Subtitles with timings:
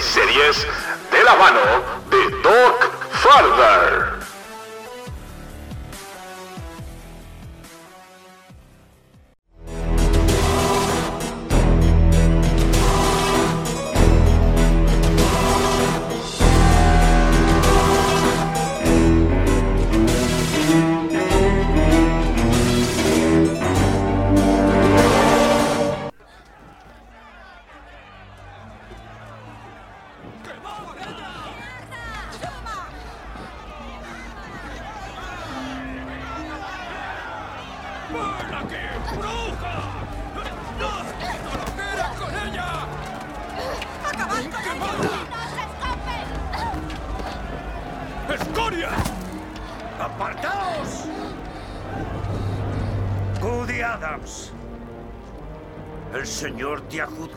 [0.00, 0.66] series
[1.10, 1.60] de la mano
[2.10, 4.09] de Doc Farther.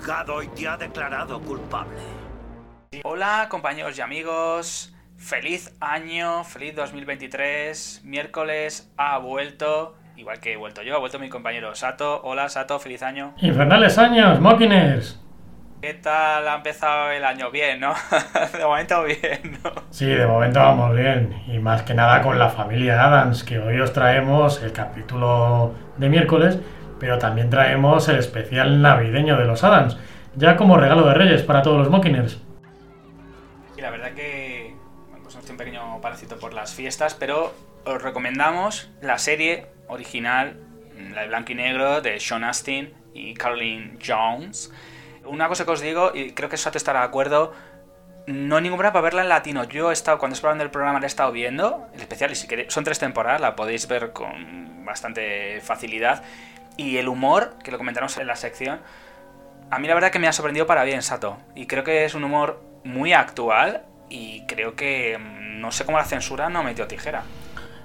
[0.03, 2.01] Juzgado y te ha declarado culpable.
[3.03, 10.83] Hola compañeros y amigos, feliz año, feliz 2023, miércoles ha vuelto, igual que he vuelto
[10.83, 13.33] yo, ha vuelto mi compañero Sato, hola Sato, feliz año.
[13.37, 15.21] Infernales años, Mockiners.
[15.81, 17.49] ¿Qué tal ha empezado el año?
[17.49, 17.93] Bien, ¿no?
[18.57, 19.71] de momento bien, ¿no?
[19.89, 21.43] Sí, de momento vamos bien.
[21.47, 26.09] Y más que nada con la familia Adams, que hoy os traemos el capítulo de
[26.09, 26.59] miércoles,
[27.03, 29.97] pero también traemos el especial navideño de los Adams,
[30.37, 32.39] ya como regalo de Reyes para todos los Mockiners.
[33.75, 34.73] Y la verdad que
[35.21, 40.55] pues un pequeño paracito por las fiestas, pero os recomendamos la serie original,
[41.13, 44.71] la de blanco y negro, de Sean Astin y Caroline Jones.
[45.25, 47.51] Una cosa que os digo, y creo que Sato estará de acuerdo,
[48.27, 49.65] no hay problema para verla en latino.
[49.65, 52.47] Yo he estado, cuando estoy del programa, la he estado viendo, el especial, y si
[52.47, 56.23] queréis, son tres temporadas, la podéis ver con bastante facilidad.
[56.77, 58.79] Y el humor, que lo comentaremos en la sección,
[59.69, 61.37] a mí la verdad que me ha sorprendido para bien, Sato.
[61.55, 65.97] Y creo que es un humor muy actual y creo que mm, no sé cómo
[65.97, 67.23] la censura no metió tijera.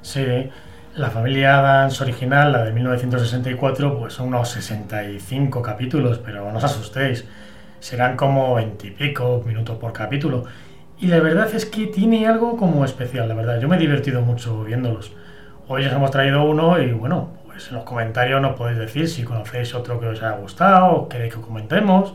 [0.02, 0.50] Sí,
[0.94, 6.64] la familia Adams original, la de 1964, pues son unos 65 capítulos, pero no os
[6.64, 7.24] asustéis,
[7.80, 10.44] serán como 20 y pico minutos por capítulo.
[10.98, 13.60] Y la verdad es que tiene algo como especial, la verdad.
[13.60, 15.12] Yo me he divertido mucho viéndolos.
[15.68, 19.24] Hoy os hemos traído uno y bueno, pues en los comentarios nos podéis decir si
[19.24, 22.14] conocéis otro que os haya gustado o queréis que comentemos.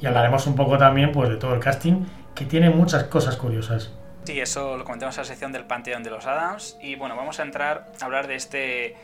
[0.00, 3.92] Y hablaremos un poco también pues de todo el casting, que tiene muchas cosas curiosas.
[4.22, 6.78] Sí, eso lo comentamos en la sección del Panteón de los Adams.
[6.80, 8.94] Y bueno, vamos a entrar a hablar de este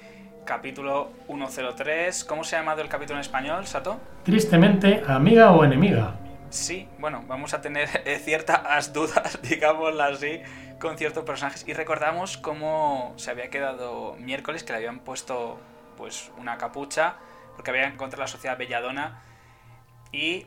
[0.45, 2.23] capítulo 103.
[2.23, 3.99] ¿Cómo se ha llamado el capítulo en español, Sato?
[4.23, 6.15] Tristemente, amiga o enemiga.
[6.51, 10.41] Sí, bueno, vamos a tener eh, ciertas dudas, digámoslo así,
[10.79, 11.65] con ciertos personajes.
[11.67, 15.59] Y recordamos cómo se había quedado miércoles, que le habían puesto
[16.01, 17.17] pues una capucha,
[17.55, 19.21] porque habían encontrado la sociedad Belladona.
[20.11, 20.47] Y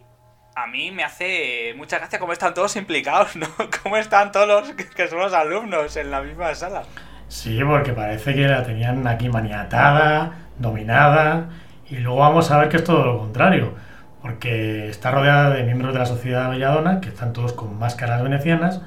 [0.56, 3.46] a mí me hace mucha gracia cómo están todos implicados, ¿no?
[3.84, 6.82] Cómo están todos los que son los alumnos en la misma sala.
[7.28, 11.50] Sí, porque parece que la tenían aquí maniatada, dominada,
[11.88, 13.76] y luego vamos a ver que es todo lo contrario,
[14.24, 18.82] porque está rodeada de miembros de la sociedad belladona, que están todos con máscaras venecianas,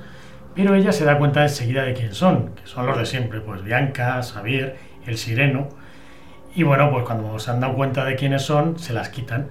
[0.57, 3.63] pero ella se da cuenta enseguida de quién son, que son los de siempre, pues
[3.63, 4.77] Bianca, Xavier,
[5.07, 5.69] el sireno,
[6.57, 9.49] y bueno, pues cuando se han dado cuenta de quiénes son, se las quitan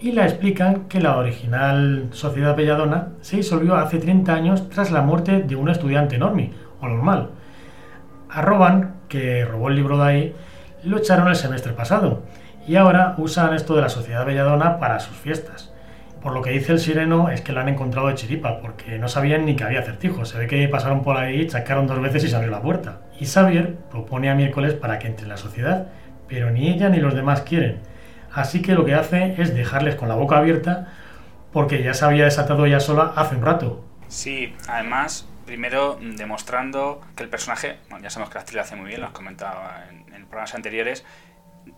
[0.00, 5.02] y la explican que la original Sociedad Belladona se disolvió hace 30 años tras la
[5.02, 7.30] muerte de un estudiante enorme o normal.
[8.30, 10.36] A Roban, que robó el libro de ahí,
[10.84, 12.22] lo echaron el semestre pasado
[12.66, 15.70] y ahora usan esto de la Sociedad Belladona para sus fiestas.
[16.22, 19.08] Por lo que dice el sireno es que lo han encontrado de chiripa, porque no
[19.08, 20.30] sabían ni que había acertijos.
[20.30, 23.00] Se ve que pasaron por ahí, chacaron dos veces y se abrió la puerta.
[23.20, 25.86] Y Xavier propone a miércoles para que entre en la sociedad,
[26.28, 27.80] pero ni ella ni los demás quieren.
[28.32, 30.88] Así que lo que hace es dejarles con la boca abierta
[31.52, 33.84] porque ya se había desatado ella sola hace un rato.
[34.08, 38.88] Sí, además, primero demostrando que el personaje, ya sabemos que la actriz lo hace muy
[38.88, 39.60] bien, lo has comentado
[39.90, 41.04] en, en programas anteriores,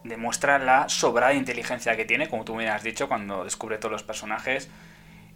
[0.05, 4.03] demuestra la sobrada inteligencia que tiene, como tú me has dicho, cuando descubre todos los
[4.03, 4.69] personajes.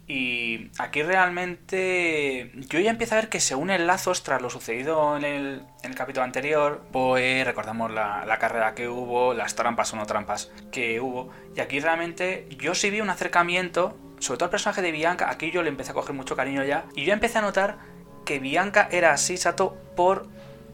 [0.07, 5.17] Y aquí realmente yo ya empiezo a ver que se unen lazos tras lo sucedido
[5.17, 6.83] en el, en el capítulo anterior.
[6.91, 11.31] Pues recordamos la, la, carrera que hubo, las trampas o no trampas que hubo.
[11.55, 15.31] Y aquí realmente yo sí vi un acercamiento, sobre todo el personaje de Bianca.
[15.31, 16.85] Aquí yo le empecé a coger mucho cariño ya.
[16.95, 17.79] Y yo empecé a notar
[18.25, 20.27] que Bianca era así, Sato, por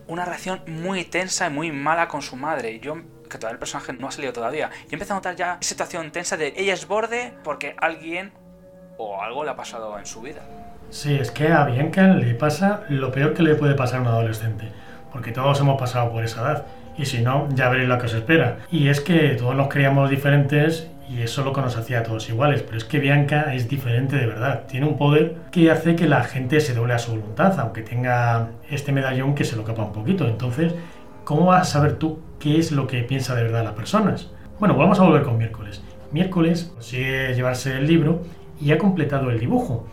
[0.08, 2.82] una relación muy tensa y muy mala con su madre.
[2.82, 2.98] Yo
[3.30, 4.70] que todavía el personaje no ha salido todavía.
[4.90, 8.34] Y empecé a notar ya situación tensa de ella es borde porque alguien
[9.02, 10.42] o algo le ha pasado en su vida.
[10.90, 14.08] Sí, es que a Bianca le pasa lo peor que le puede pasar a un
[14.08, 14.72] adolescente,
[15.12, 16.66] porque todos hemos pasado por esa edad,
[16.98, 18.58] y si no, ya veréis lo que os espera.
[18.70, 22.04] Y es que todos nos creíamos diferentes y eso es lo que nos hacía a
[22.04, 22.62] todos iguales.
[22.62, 24.64] Pero es que Bianca es diferente de verdad.
[24.68, 28.50] Tiene un poder que hace que la gente se doble a su voluntad, aunque tenga
[28.70, 30.28] este medallón que se lo capa un poquito.
[30.28, 30.74] Entonces,
[31.24, 34.30] ¿cómo vas a saber tú qué es lo que piensa de verdad las personas?
[34.60, 35.82] Bueno, vamos a volver con miércoles.
[36.12, 38.22] Miércoles consigue llevarse el libro
[38.62, 39.88] y ha completado el dibujo,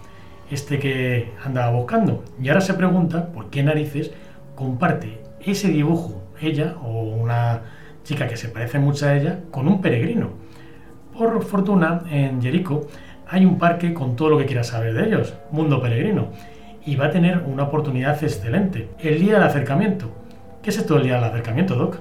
[0.50, 2.24] este que andaba buscando.
[2.40, 4.12] Y ahora se pregunta por qué narices
[4.54, 7.62] comparte ese dibujo, ella o una
[8.04, 10.30] chica que se parece mucho a ella, con un peregrino.
[11.16, 12.86] Por fortuna, en Jericho
[13.26, 16.28] hay un parque con todo lo que quieras saber de ellos, Mundo Peregrino,
[16.84, 18.88] y va a tener una oportunidad excelente.
[18.98, 20.10] El día del acercamiento.
[20.62, 21.98] ¿Qué es esto del día del acercamiento, Doc?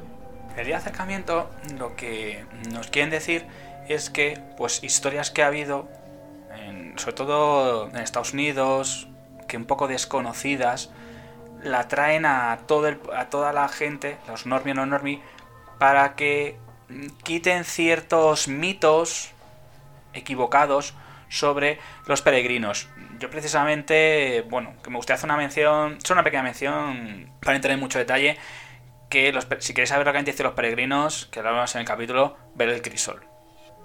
[0.56, 3.44] El día de acercamiento lo que nos quieren decir
[3.90, 5.88] es que pues historias que ha habido,
[6.98, 9.08] sobre todo en Estados Unidos,
[9.48, 10.92] que un poco desconocidas,
[11.64, 15.22] la traen a, todo el- a toda la gente, los normie o no normie,
[15.80, 16.58] para que
[17.24, 19.32] quiten ciertos mitos
[20.14, 20.94] equivocados
[21.30, 22.88] sobre los peregrinos.
[23.20, 27.74] Yo precisamente, bueno, que me gustaría hacer una mención, solo una pequeña mención, para entrar
[27.74, 28.38] en mucho detalle,
[29.10, 31.88] que los, si queréis saber lo que dicen los peregrinos, que lo hablamos en el
[31.88, 33.26] capítulo, ver el crisol.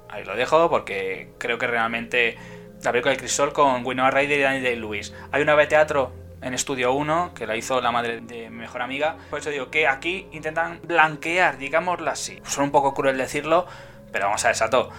[0.09, 2.37] Ahí lo dejo porque creo que realmente
[2.85, 5.15] la película del crisol con Winona Ryder y Daniel Day-Lewis.
[5.31, 8.59] Hay una obra de teatro en Estudio 1 que la hizo la madre de mi
[8.59, 9.17] mejor amiga.
[9.31, 12.41] Por eso digo que aquí intentan blanquear, digámoslo así.
[12.45, 13.67] Suena un poco cruel decirlo,
[14.11, 14.91] pero vamos a ver, Sato.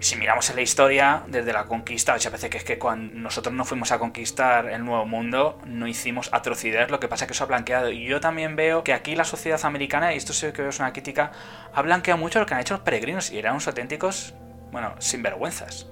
[0.00, 3.54] Si miramos en la historia, desde la conquista, muchas veces que es que cuando nosotros
[3.54, 7.32] no fuimos a conquistar el nuevo mundo, no hicimos atrocidades, lo que pasa es que
[7.34, 7.90] eso ha blanqueado.
[7.90, 10.94] Y yo también veo que aquí la sociedad americana, y esto sí que es una
[10.94, 11.32] crítica,
[11.74, 14.32] ha blanqueado mucho lo que han hecho los peregrinos y eran unos auténticos,
[14.72, 15.86] bueno, sinvergüenzas.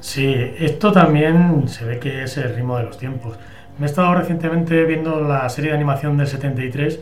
[0.00, 3.38] Sí, esto también se ve que es el ritmo de los tiempos.
[3.78, 7.00] Me he estado recientemente viendo la serie de animación del 73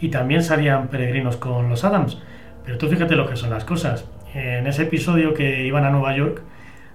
[0.00, 2.18] y también salían peregrinos con los Adams.
[2.64, 4.04] Pero tú fíjate lo que son las cosas.
[4.34, 6.42] En ese episodio que iban a Nueva York,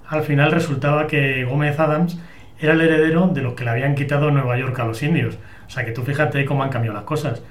[0.07, 2.19] al final resultaba que Gómez Adams
[2.59, 5.37] era el heredero de los que le habían quitado Nueva York a los indios.
[5.67, 7.41] O sea que tú fíjate cómo han cambiado las cosas.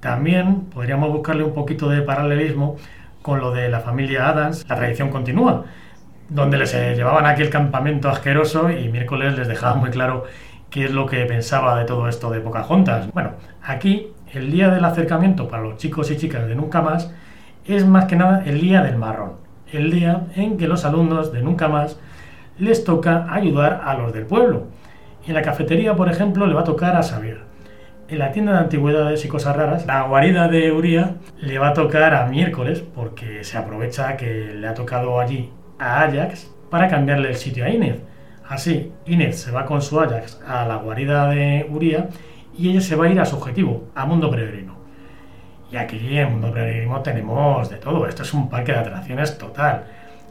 [0.00, 2.76] También podríamos buscarle un poquito de paralelismo
[3.22, 4.64] con lo de la familia Adams.
[4.68, 5.64] La tradición continúa
[6.28, 10.24] donde les eh, llevaban aquí el campamento asqueroso y miércoles les dejaba muy claro
[10.70, 13.10] qué es lo que pensaba de todo esto de Pocahontas.
[13.12, 13.32] Bueno,
[13.62, 17.12] aquí el día del acercamiento para los chicos y chicas de Nunca Más
[17.66, 19.34] es más que nada el día del marrón,
[19.72, 21.98] el día en que los alumnos de Nunca Más
[22.58, 24.64] les toca ayudar a los del pueblo.
[25.26, 27.40] En la cafetería, por ejemplo, le va a tocar a Xavier.
[28.08, 31.72] En la tienda de antigüedades y cosas raras, la guarida de Uría le va a
[31.72, 37.28] tocar a miércoles porque se aprovecha que le ha tocado allí a Ajax para cambiarle
[37.28, 38.00] el sitio a Inez.
[38.48, 42.08] Así, Inez se va con su Ajax a la guarida de Uría
[42.56, 44.76] y ella se va a ir a su objetivo, a Mundo Peregrino.
[45.70, 49.84] Y aquí en Mundo Peregrino tenemos de todo, esto es un parque de atracciones total.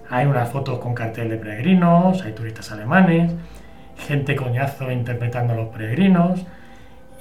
[0.09, 3.33] Hay unas fotos con cartel de peregrinos, hay turistas alemanes,
[3.97, 6.45] gente coñazo interpretando a los peregrinos,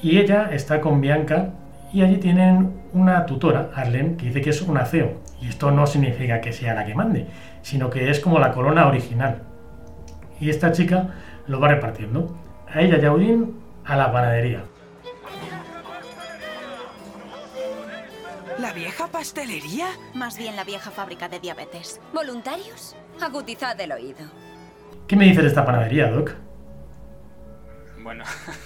[0.02, 1.50] y ella está con Bianca
[1.92, 5.20] y allí tienen una tutora, Arlene, que dice que es una CEO.
[5.40, 7.26] Y esto no significa que sea la que mande,
[7.62, 9.42] sino que es como la corona original.
[10.40, 11.14] Y esta chica
[11.46, 12.36] lo va repartiendo.
[12.72, 14.64] A ella y a Odín a la panadería.
[18.58, 19.86] ¿La vieja pastelería?
[20.14, 22.00] Más bien la vieja fábrica de diabetes.
[22.12, 22.94] ¿Voluntarios?
[23.20, 24.26] Agudizad el oído.
[25.06, 26.32] ¿Qué me dices de esta panadería, Doc?
[28.02, 28.24] Bueno,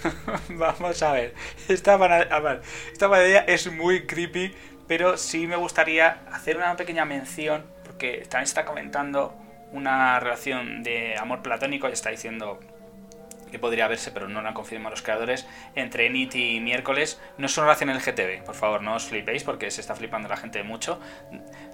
[0.51, 1.35] vamos a ver.
[1.69, 2.63] Esta, pana- a ver,
[2.93, 4.55] esta panadería es muy creepy,
[4.87, 7.65] pero sí me gustaría hacer una pequeña mención,
[7.97, 9.35] porque también está comentando
[9.73, 12.61] una relación de amor platónico, y está diciendo
[13.51, 17.19] que podría verse, pero no lo han confirmado los creadores, entre Enid y Miércoles.
[17.39, 20.37] No es una relación LGTB, por favor, no os flipéis, porque se está flipando la
[20.37, 21.01] gente mucho,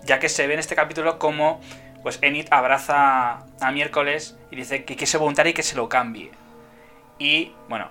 [0.05, 1.61] ya que se ve en este capítulo como
[2.05, 5.89] pues Enid abraza a Miércoles y dice que, que se voluntaria y que se lo
[5.89, 6.31] cambie.
[7.19, 7.91] Y bueno,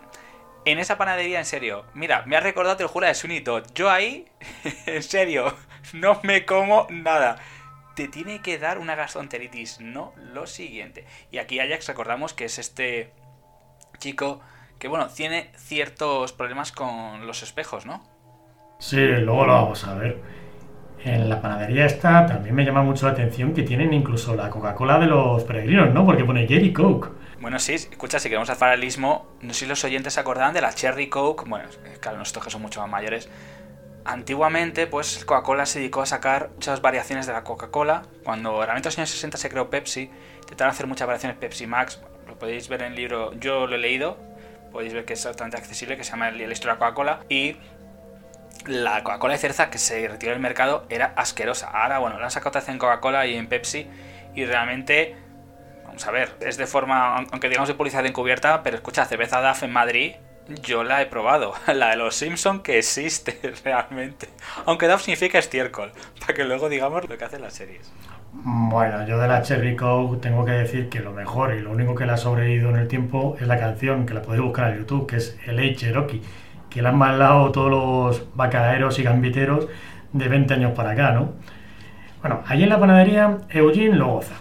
[0.64, 3.66] en esa panadería, en serio, mira, me ha recordado, te lo juro, de Todd.
[3.76, 4.26] Yo ahí,
[4.86, 5.54] en serio,
[5.92, 7.38] no me como nada.
[7.96, 11.06] Te tiene que dar una gastroenteritis, no lo siguiente.
[11.32, 13.12] Y aquí Ajax recordamos que es este
[14.00, 14.42] chico
[14.80, 18.04] que, bueno, tiene ciertos problemas con los espejos, ¿no?
[18.80, 20.20] Sí, luego lo vamos a ver.
[21.04, 25.00] En la panadería esta también me llama mucho la atención que tienen incluso la Coca-Cola
[25.00, 26.06] de los peregrinos, ¿no?
[26.06, 27.10] Porque pone Jerry Coke.
[27.40, 30.62] Bueno, sí, escucha, si queremos hacer paralelismo, no sé si los oyentes se acordarán de
[30.62, 31.46] la Cherry Coke.
[31.48, 31.68] Bueno,
[32.00, 33.30] claro, nosotros que son mucho más mayores.
[34.04, 38.04] Antiguamente, pues Coca-Cola se dedicó a sacar muchas variaciones de la Coca-Cola.
[38.24, 40.10] Cuando realmente en los años 60 se creó Pepsi,
[40.42, 42.02] intentaron hacer muchas variaciones Pepsi Max.
[42.28, 44.18] Lo podéis ver en el libro, yo lo he leído.
[44.72, 47.20] Podéis ver que es bastante accesible, que se llama La historia de Coca-Cola.
[47.30, 47.58] Y
[48.66, 51.70] la Coca-Cola de cereza que se retiró del mercado era asquerosa.
[51.70, 53.88] Ahora, bueno, la han sacado otra vez en Coca-Cola y en Pepsi.
[54.34, 55.16] y realmente,
[55.86, 59.64] vamos a ver, es de forma, aunque digamos de publicidad encubierta, pero escucha, cerveza DAF
[59.64, 60.14] en Madrid,
[60.64, 64.30] yo la he probado, la de los Simpson que existe realmente,
[64.66, 67.92] aunque DAF significa estiércol, para que luego digamos lo que hacen las series.
[68.34, 71.96] Bueno, yo de la Cherry Coke tengo que decir que lo mejor y lo único
[71.96, 74.80] que la ha sobrevivido en el tiempo es la canción, que la podéis buscar en
[74.80, 76.22] YouTube, que es El Cherokee,
[76.70, 79.68] que la han mandado todos los bacaderos y gambiteros
[80.14, 81.34] de 20 años para acá, ¿no?
[82.22, 84.36] Bueno, allí en la panadería Eugene lo goza,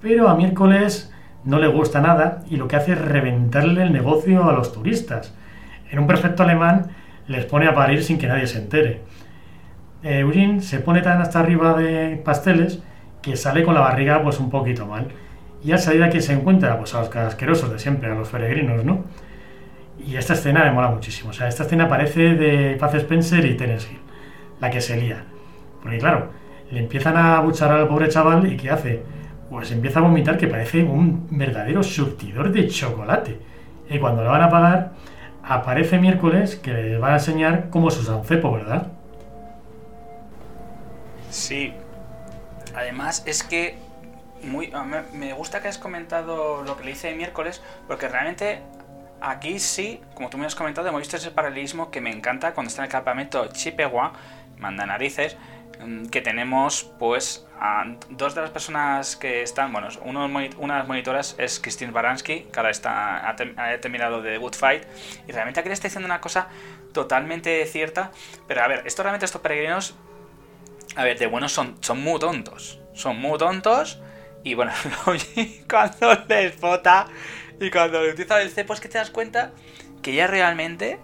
[0.00, 1.12] pero a miércoles
[1.44, 5.34] no le gusta nada y lo que hace es reventarle el negocio a los turistas.
[5.90, 6.90] En un perfecto alemán
[7.26, 9.02] les pone a parir sin que nadie se entere.
[10.02, 12.82] Eugene se pone tan hasta arriba de pasteles
[13.22, 15.08] que sale con la barriga pues un poquito mal.
[15.62, 18.84] Y a salida que se encuentra pues a los casquerosos de siempre, a los peregrinos,
[18.84, 19.04] ¿no?
[20.06, 21.30] Y esta escena me mola muchísimo.
[21.30, 24.00] O sea, esta escena parece de Paz Spencer y Hill,
[24.60, 25.24] la que se lía.
[25.82, 26.30] Porque claro,
[26.70, 29.02] le empiezan a abuchar al pobre chaval y ¿qué hace?
[29.50, 33.38] Pues empieza a vomitar que parece un verdadero surtidor de chocolate.
[33.90, 34.92] Y cuando lo van a pagar,
[35.50, 38.86] aparece miércoles que le va a enseñar cómo es un cepo, ¿verdad?
[41.30, 41.74] Sí,
[42.74, 43.76] Además, es que
[44.42, 44.72] muy,
[45.12, 48.60] me gusta que has comentado lo que le hice miércoles, porque realmente
[49.20, 52.68] aquí sí, como tú me has comentado, hemos visto ese paralelismo que me encanta cuando
[52.68, 54.12] está en el campamento Chippewa,
[54.58, 55.36] manda narices,
[56.10, 61.34] que tenemos pues a dos de las personas que están, bueno, una de las monitoras
[61.38, 63.36] es Christine Baranski, que ahora está, ha,
[63.80, 64.84] terminado de Good Fight,
[65.26, 66.48] y realmente aquí le está diciendo una cosa
[66.92, 68.10] totalmente cierta,
[68.46, 69.94] pero a ver, esto realmente estos peregrinos
[70.96, 72.80] a ver, de buenos son, son muy tontos.
[72.94, 74.00] Son muy tontos.
[74.42, 74.72] Y bueno,
[75.68, 77.06] cuando les vota
[77.60, 79.52] y cuando le utiliza el cepo es que te das cuenta
[80.02, 80.98] que ya realmente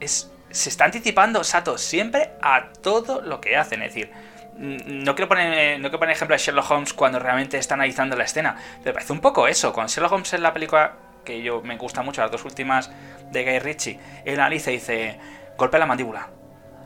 [0.00, 3.82] es, se está anticipando Sato siempre a todo lo que hacen.
[3.82, 4.12] Es decir,
[4.56, 8.24] no quiero poner, no quiero poner ejemplo de Sherlock Holmes cuando realmente está analizando la
[8.24, 9.72] escena, pero parece un poco eso.
[9.72, 12.90] Con Sherlock Holmes en la película que yo me gusta mucho, las dos últimas
[13.32, 15.18] de Guy Ritchie, él analiza y dice,
[15.56, 16.28] golpea la mandíbula,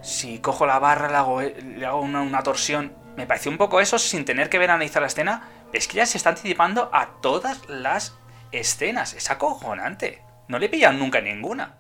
[0.00, 2.92] si cojo la barra, le hago, le hago una, torsión.
[3.16, 5.48] Me pareció un poco eso sin tener que ver analizar la escena.
[5.72, 8.16] Es que ya se está anticipando a todas las
[8.52, 9.12] escenas.
[9.12, 10.22] Es acojonante.
[10.46, 11.75] No le pillan nunca ninguna.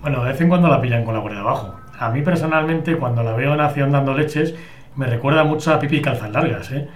[0.00, 1.78] Bueno, de vez en cuando la pillan con la guardia abajo.
[1.98, 4.54] A mí personalmente, cuando la veo en acción dando leches,
[4.96, 6.88] me recuerda mucho a Pipi y calzas largas, ¿eh?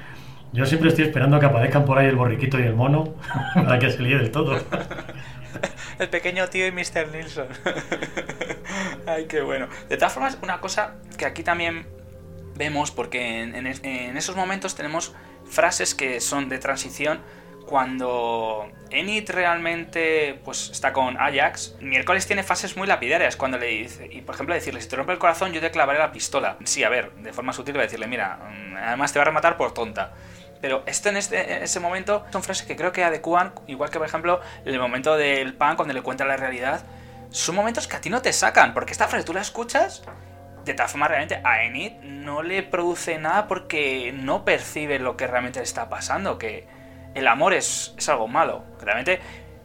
[0.52, 3.16] Yo siempre estoy esperando que aparezcan por ahí el borriquito y el mono
[3.54, 4.56] para que se líe del todo.
[5.98, 7.08] el pequeño tío y Mr.
[7.12, 7.48] Nilsson.
[9.06, 9.66] Ay, qué bueno.
[9.88, 11.86] De todas formas, una cosa que aquí también
[12.56, 13.66] vemos, porque en,
[14.16, 15.12] esos momentos tenemos
[15.44, 17.18] frases que son de transición
[17.66, 24.08] cuando Enid realmente pues está con Ajax, miércoles tiene fases muy lapidarias cuando le dice,
[24.10, 26.56] y por ejemplo decirle, si te rompe el corazón yo te clavaré la pistola.
[26.64, 29.26] Sí, a ver, de forma sutil va a decirle, mira, mm, además te va a
[29.26, 30.12] rematar por tonta.
[30.60, 34.06] Pero esto en, este, ese momento son frases que creo que adecúan, igual que por
[34.06, 36.84] ejemplo el momento del pan cuando le cuenta la realidad,
[37.30, 40.02] son momentos que a ti no te sacan, porque esta frase tú la escuchas,
[40.64, 45.26] de tal forma realmente a Enid no le produce nada porque no percibe lo que
[45.26, 46.66] realmente le está pasando, que
[47.14, 48.64] el amor es, es algo malo.
[48.80, 49.20] Realmente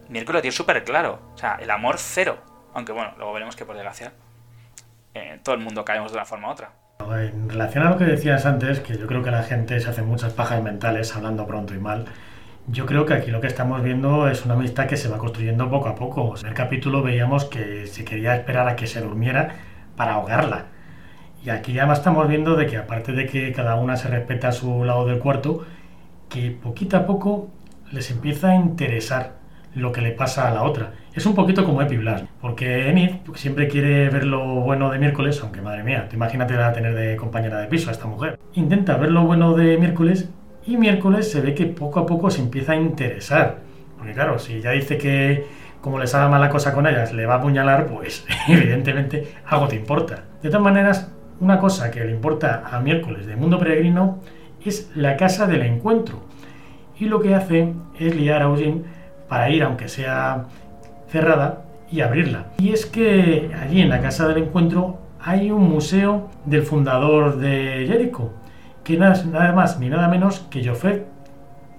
[0.08, 2.38] Mirko lo tiene súper claro, o sea, el amor cero.
[2.74, 4.12] Aunque bueno, luego veremos que por desgracia
[5.14, 6.72] eh, todo el mundo caemos de una forma u otra.
[7.00, 10.02] En relación a lo que decías antes, que yo creo que la gente se hace
[10.02, 12.06] muchas pajas mentales hablando pronto y mal,
[12.66, 15.70] yo creo que aquí lo que estamos viendo es una amistad que se va construyendo
[15.70, 16.36] poco a poco.
[16.38, 19.56] En el capítulo veíamos que se quería esperar a que se durmiera
[19.96, 20.66] para ahogarla.
[21.42, 24.52] Y aquí ya estamos viendo de que aparte de que cada una se respeta a
[24.52, 25.64] su lado del cuarto,
[26.30, 27.50] que poquito a poco
[27.92, 29.40] les empieza a interesar
[29.74, 30.92] lo que le pasa a la otra.
[31.12, 35.40] Es un poquito como Epi Blas, porque Enid siempre quiere ver lo bueno de miércoles,
[35.42, 38.38] aunque madre mía, te imagínate a tener de compañera de piso a esta mujer.
[38.54, 40.30] Intenta ver lo bueno de miércoles
[40.66, 43.58] y miércoles se ve que poco a poco se empieza a interesar.
[43.98, 45.46] Porque claro, si ya dice que
[45.80, 49.76] como le salga mala cosa con ellas, le va a apuñalar, pues evidentemente algo te
[49.76, 50.24] importa.
[50.42, 54.20] De todas maneras, una cosa que le importa a miércoles de Mundo Peregrino
[54.68, 56.20] es la casa del encuentro.
[56.98, 58.82] Y lo que hace es liar a Eugene
[59.28, 60.46] para ir, aunque sea
[61.08, 62.46] cerrada, y abrirla.
[62.58, 67.86] Y es que allí en la casa del encuentro hay un museo del fundador de
[67.88, 68.32] Jericho,
[68.84, 71.04] que nada, nada más ni nada menos que Joffrey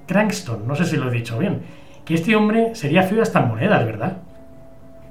[0.07, 1.61] Crankston, no sé si lo he dicho bien,
[2.05, 4.17] que este hombre sería feo hasta monedas, ¿verdad?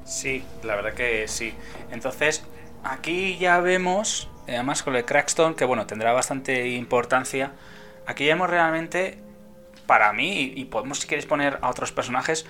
[0.04, 1.54] Sí, la verdad que sí.
[1.92, 2.44] Entonces,
[2.84, 7.52] aquí ya vemos, además con el Cranston, que bueno, tendrá bastante importancia,
[8.06, 9.18] aquí vemos realmente
[9.86, 12.46] para mí, y podemos si queréis poner a otros personajes,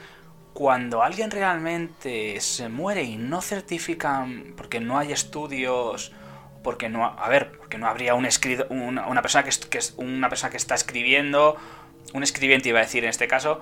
[0.53, 6.13] cuando alguien realmente se muere y no certifican, porque no hay estudios,
[6.63, 10.51] porque no, a ver, porque no habría un escrito, una, persona que, que una persona
[10.51, 11.57] que está escribiendo,
[12.13, 13.61] un escribiente iba a decir en este caso,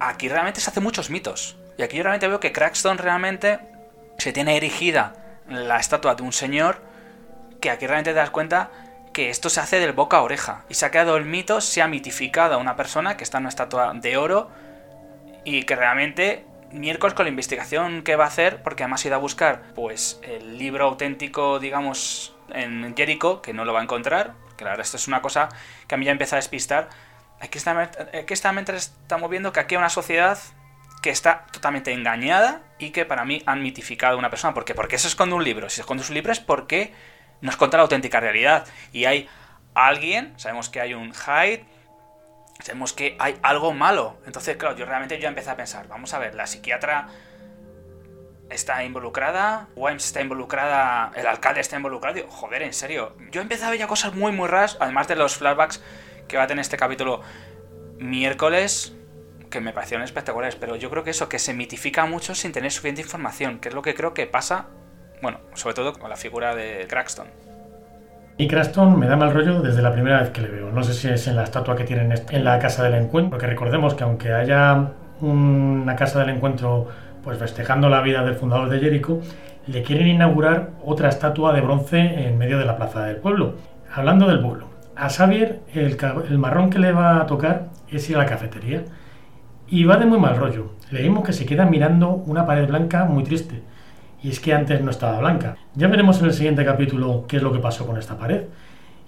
[0.00, 1.56] aquí realmente se hace muchos mitos.
[1.78, 3.60] Y aquí yo realmente veo que Crackstone realmente
[4.18, 6.82] se tiene erigida la estatua de un señor
[7.64, 8.68] que aquí realmente te das cuenta
[9.14, 10.66] que esto se hace del boca a oreja.
[10.68, 13.44] Y se ha quedado el mito, se ha mitificado a una persona que está en
[13.44, 14.50] una estatua de oro
[15.44, 19.16] y que realmente miércoles con la investigación que va a hacer, porque además ha ido
[19.16, 24.34] a buscar pues el libro auténtico, digamos, en Jericho, que no lo va a encontrar,
[24.58, 25.48] que la verdad esto es una cosa
[25.88, 26.90] que a mí ya empieza a despistar.
[27.40, 30.38] Aquí, está, aquí estamos viendo que aquí hay una sociedad
[31.00, 34.52] que está totalmente engañada y que para mí han mitificado a una persona.
[34.52, 34.74] ¿Por qué?
[34.74, 35.70] Porque se esconde un libro.
[35.70, 36.92] Si se esconde un libro es porque
[37.40, 38.66] nos cuenta la auténtica realidad.
[38.92, 39.28] Y hay
[39.74, 41.64] alguien, sabemos que hay un Hyde,
[42.60, 44.16] sabemos que hay algo malo.
[44.26, 47.08] Entonces, claro, yo realmente yo empecé a pensar, vamos a ver, la psiquiatra
[48.50, 52.26] está involucrada, Wimes está involucrada, el alcalde está involucrado.
[52.28, 53.16] joder, en serio.
[53.30, 55.82] Yo empecé a ver ya cosas muy, muy raras, además de los flashbacks
[56.28, 57.22] que va a tener este capítulo
[57.98, 58.94] miércoles
[59.50, 62.72] que me parecieron espectaculares, pero yo creo que eso, que se mitifica mucho sin tener
[62.72, 64.66] suficiente información, que es lo que creo que pasa,
[65.24, 67.26] bueno, sobre todo con la figura de Crackston.
[68.36, 70.70] Y Crackston me da mal rollo desde la primera vez que le veo.
[70.70, 73.46] No sé si es en la estatua que tienen en la casa del encuentro, porque
[73.46, 74.90] recordemos que aunque haya
[75.22, 76.88] una casa del encuentro
[77.22, 79.20] pues festejando la vida del fundador de Jericho,
[79.66, 83.54] le quieren inaugurar otra estatua de bronce en medio de la plaza del pueblo.
[83.94, 85.96] Hablando del pueblo, a Xavier el,
[86.28, 88.84] el marrón que le va a tocar es ir a la cafetería
[89.68, 90.72] y va de muy mal rollo.
[90.90, 93.62] Leímos que se queda mirando una pared blanca muy triste.
[94.24, 95.58] Y es que antes no estaba blanca.
[95.74, 98.44] Ya veremos en el siguiente capítulo qué es lo que pasó con esta pared.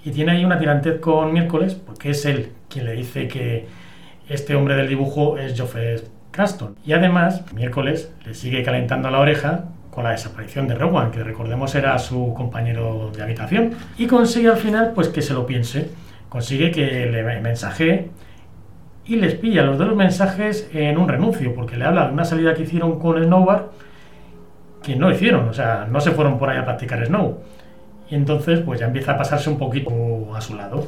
[0.05, 3.67] Y tiene ahí una tirantez con Miércoles, porque es él quien le dice que
[4.29, 6.77] este hombre del dibujo es Joffrey Caston.
[6.85, 11.75] Y además, Miércoles le sigue calentando la oreja con la desaparición de Rowan, que recordemos
[11.75, 13.71] era su compañero de habitación.
[13.97, 15.93] Y consigue al final pues que se lo piense.
[16.29, 18.11] Consigue que le mensaje
[19.07, 22.53] y les pilla los dos mensajes en un renuncio, porque le habla de una salida
[22.53, 23.71] que hicieron con Snowbar
[24.83, 27.39] que no hicieron, o sea, no se fueron por ahí a practicar Snow.
[28.09, 29.91] Y entonces, pues ya empieza a pasarse un poquito
[30.35, 30.87] a su lado.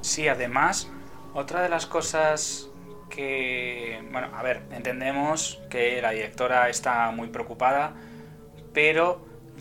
[0.00, 0.90] Sí, además,
[1.34, 2.70] otra de las cosas
[3.10, 7.92] que, bueno, a ver, entendemos que la directora está muy preocupada,
[8.72, 9.20] pero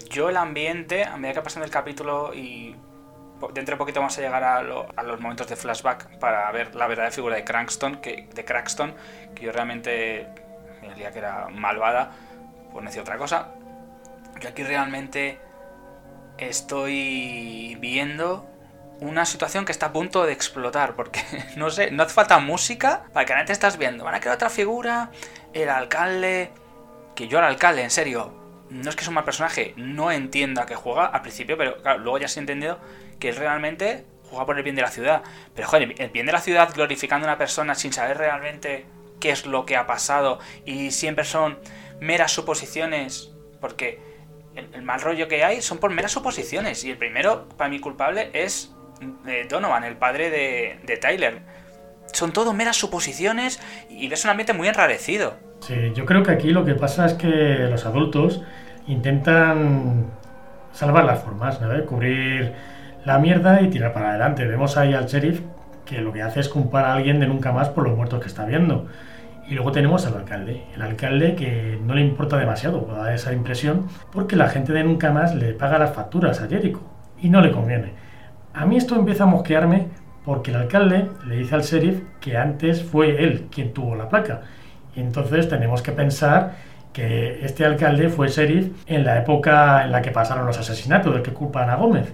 [0.09, 2.75] yo el ambiente, a medida que pasa en el capítulo y
[3.53, 7.11] dentro de poquito vamos a llegar a, los momentos de flashback para ver la verdadera
[7.11, 8.93] figura de Cranston, que, de Crackston,
[9.35, 10.27] que yo realmente
[10.81, 12.11] me diría que era malvada,
[12.71, 13.49] por no decir otra cosa.
[14.39, 15.39] Yo aquí realmente
[16.37, 18.47] estoy viendo
[19.01, 21.21] una situación que está a punto de explotar, porque
[21.55, 24.03] no sé, no hace falta música para que realmente estás viendo.
[24.03, 25.11] Van a crear otra figura,
[25.53, 26.51] el alcalde,
[27.15, 28.33] que yo al alcalde, en serio,
[28.69, 31.81] no es que es un mal personaje, no entiendo a qué juega al principio, pero
[31.81, 32.79] claro, luego ya se ha entendido
[33.19, 35.23] que realmente juega por el bien de la ciudad.
[35.55, 38.85] Pero joder, el bien de la ciudad glorificando a una persona sin saber realmente
[39.19, 41.59] qué es lo que ha pasado y siempre son
[41.99, 43.99] meras suposiciones, porque
[44.55, 46.83] el, mal rollo que hay son por meras suposiciones.
[46.83, 48.75] Y el primero, para mí culpable, es
[49.27, 51.39] eh, Donovan, el padre de, Tyler.
[52.11, 55.35] Son todo meras suposiciones y ves un ambiente muy enrarecido.
[55.61, 58.41] Sí, yo creo que aquí lo que pasa es que los adultos
[58.87, 60.07] intentan
[60.71, 61.85] salvar las formas, ¿no?
[61.85, 62.53] Cubrir
[63.05, 64.45] la mierda y tirar para adelante.
[64.45, 65.41] Vemos ahí al sheriff
[65.85, 68.27] que lo que hace es culpar a alguien de nunca más por los muertos que
[68.27, 68.87] está viendo.
[69.49, 73.87] Y luego tenemos al alcalde, el alcalde que no le importa demasiado, da esa impresión,
[74.11, 76.81] porque la gente de nunca más le paga las facturas a Jericho
[77.19, 77.93] y no le conviene.
[78.53, 79.87] A mí esto empieza a mosquearme
[80.23, 84.41] porque el alcalde le dice al sheriff que antes fue él quien tuvo la placa.
[84.95, 86.53] Y entonces tenemos que pensar
[86.93, 91.23] que este alcalde fue sheriff en la época en la que pasaron los asesinatos, del
[91.23, 92.13] que culpan a Gómez.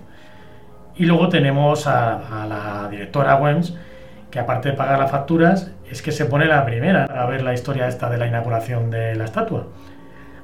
[0.95, 3.75] Y luego tenemos a, la directora Wems,
[4.31, 7.53] que aparte de pagar las facturas, es que se pone la primera a ver la
[7.53, 9.67] historia esta de la inauguración de la estatua.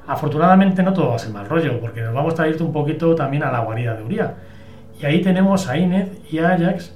[0.08, 3.16] Afortunadamente no todo va a ser mal rollo, porque nos vamos a ir un poquito
[3.16, 4.36] también a la guarida de Uría.
[5.00, 6.94] Y ahí tenemos a Inez y a Ajax,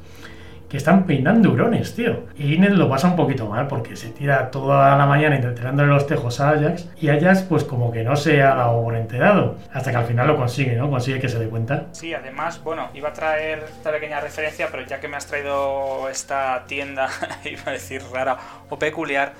[0.69, 2.25] que están peinando hurones, tío.
[2.38, 6.08] Y Inés lo pasa un poquito mal porque se tira toda la mañana entretenándole los
[6.08, 9.58] tejos a Ajax y Ajax pues como que no se ha dado por enterado.
[9.73, 10.89] Hasta que al final lo consigue, ¿no?
[10.89, 11.86] Consigue que se dé cuenta.
[11.91, 16.10] Sí, además, bueno, iba a traer esta pequeña referencia, pero ya que me has traído
[16.10, 17.10] esta tienda,
[17.45, 18.38] iba a decir rara
[18.69, 19.34] o peculiar,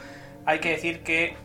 [0.46, 1.36] hay que decir que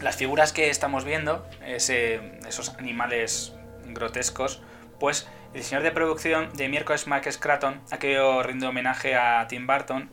[0.00, 3.54] las figuras que estamos viendo, esos animales
[3.86, 4.62] grotescos,
[5.04, 9.66] pues el diseñador de producción de miércoles Mark Scraton ha querido rendir homenaje a Tim
[9.66, 10.08] Burton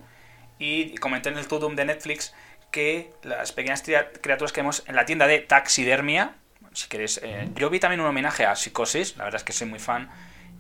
[0.60, 2.34] y comentó en el Tudum de Netflix
[2.72, 6.34] que las pequeñas criaturas que vemos en la tienda de taxidermia,
[6.74, 9.68] si queréis, eh, yo vi también un homenaje a Psicosis, la verdad es que soy
[9.68, 10.10] muy fan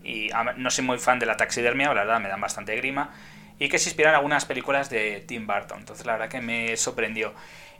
[0.02, 3.14] y no soy muy fan de la taxidermia, la verdad me dan bastante grima.
[3.60, 5.80] y que se inspira en algunas películas de Tim Burton.
[5.80, 7.34] Entonces la verdad que me sorprendió.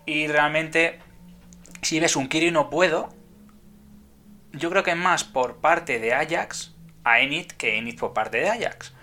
[0.06, 1.00] Y realmente,
[1.82, 3.21] si ves un y no puedo,
[4.54, 8.50] yo creo que más por parte de Ajax a Enid que Enid por parte de
[8.50, 8.94] Ajax.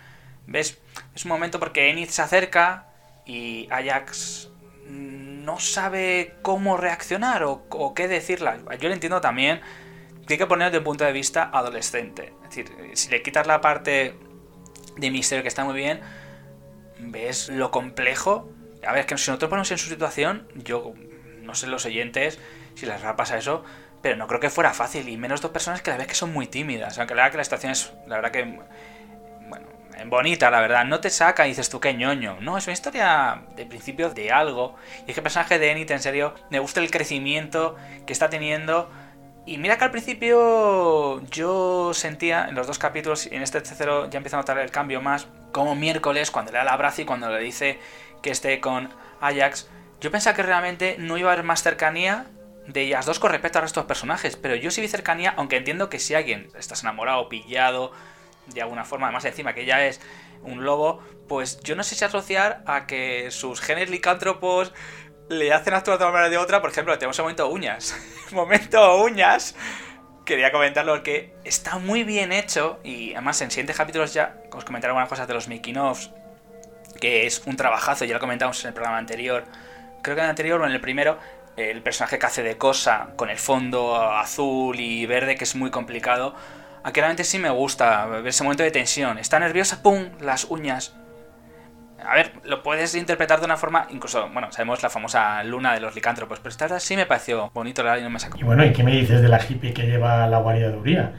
[0.47, 0.79] ¿Ves?
[1.15, 2.87] Es un momento porque Enid se acerca
[3.27, 4.51] y Ajax
[4.87, 8.59] no sabe cómo reaccionar o, qué decirla.
[8.79, 9.61] Yo lo entiendo también.
[10.27, 12.35] Tiene que poner desde un punto de vista adolescente.
[12.45, 14.15] Es decir, si le quitas la parte
[14.97, 16.01] de misterio que está muy bien,
[16.99, 18.51] ves lo complejo.
[18.87, 20.95] A ver, que si nosotros ponemos en su situación, yo
[21.43, 22.39] no sé los oyentes
[22.75, 23.65] si les va a eso,
[24.03, 25.09] pero no creo que fuera fácil.
[25.09, 26.99] Y menos dos personas que la verdad que son muy tímidas.
[26.99, 28.45] Aunque la verdad que la situación es, la verdad que,
[29.49, 29.67] bueno,
[30.07, 30.85] bonita, la verdad.
[30.85, 32.39] No te saca y dices tú qué ñoño.
[32.41, 34.77] No, es una historia de principio de algo.
[35.07, 38.31] Y es que el personaje de Enid, en serio, me gusta el crecimiento que está
[38.31, 38.91] teniendo.
[39.47, 44.11] Y mira que al principio yo sentía en los dos capítulos y en este tercero
[44.11, 47.05] ya empiezo a notar el cambio más como miércoles, cuando le da el abrazo y
[47.07, 47.79] cuando le dice
[48.21, 48.91] que esté con
[49.23, 49.71] Ajax,
[50.03, 52.27] yo pensaba que realmente no iba a haber más cercanía
[52.69, 55.89] de ellas dos con respecto a estos personajes, pero yo sí vi cercanía, aunque entiendo
[55.89, 57.93] que si alguien estás enamorado, pillado,
[58.47, 60.01] de alguna forma, además encima que ella es
[60.43, 64.73] un lobo, pues yo no sé si asociar a que sus genes licántropos
[65.29, 67.97] le hacen actuar de una manera o de otra, por ejemplo, tenemos el momento uñas.
[68.33, 69.55] momento uñas
[70.29, 74.91] quería comentarlo porque está muy bien hecho y además en siguientes capítulos ya os comentaré
[74.91, 75.79] algunas cosas de los making
[77.01, 79.45] que es un trabajazo, ya lo comentamos en el programa anterior.
[80.03, 81.19] Creo que en el anterior o en el primero,
[81.59, 85.71] el personaje que hace de cosa con el fondo azul y verde, que es muy
[85.71, 86.35] complicado.
[86.85, 89.19] Aquí realmente sí me gusta ver ese momento de tensión.
[89.19, 90.11] Está nerviosa, ¡pum!
[90.21, 90.95] Las uñas.
[92.05, 95.81] A ver, lo puedes interpretar de una forma, incluso, bueno, sabemos la famosa luna de
[95.81, 98.39] los licántropos, pero esta sí me pareció bonito, la no me sacó.
[98.39, 101.13] Y bueno, ¿y qué me dices de la hippie que lleva la guaridaduría?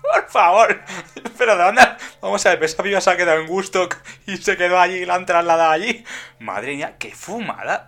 [0.00, 0.80] Por favor,
[1.38, 1.82] pero ¿de dónde?
[2.22, 3.88] Vamos a ver, esa piba se ha quedado en gusto
[4.26, 6.04] y se quedó allí y la han trasladado allí.
[6.38, 7.84] Madre mía, qué fumada.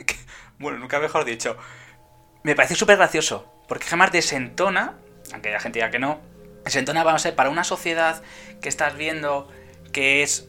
[0.65, 1.59] Bueno, nunca mejor dicho.
[2.43, 4.95] Me parece súper gracioso, porque jamás desentona,
[5.35, 6.21] aunque la gente diga que no,
[6.65, 8.23] desentona, vamos a ver, para una sociedad
[8.63, 9.47] que estás viendo
[9.93, 10.49] que es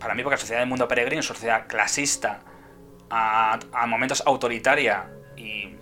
[0.00, 2.40] para mí, porque la sociedad del mundo peregrino es una sociedad clasista,
[3.10, 5.04] a, momentos autoritaria,
[5.36, 5.76] y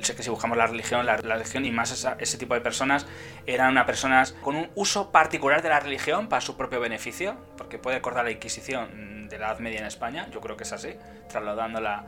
[0.00, 3.06] sé que si buscamos la religión, la, religión y más ese tipo de personas
[3.44, 7.78] eran unas personas con un uso particular de la religión para su propio beneficio, porque
[7.78, 10.96] puede acordar la Inquisición de la Edad Media en España, yo creo que es así,
[11.28, 12.06] trasladándola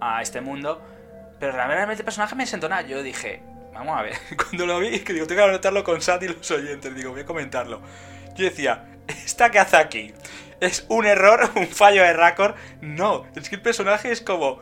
[0.00, 0.82] a este mundo.
[1.38, 2.82] Pero realmente el personaje me sentó nada.
[2.82, 6.26] Yo dije, vamos a ver, cuando lo vi, que digo, tengo que anotarlo con Sati
[6.26, 7.80] y los oyentes, digo, voy a comentarlo.
[8.34, 10.14] Yo decía, ¿esta aquí?
[10.60, 12.54] es un error, un fallo de récord.
[12.80, 14.60] No, es que el personaje es como.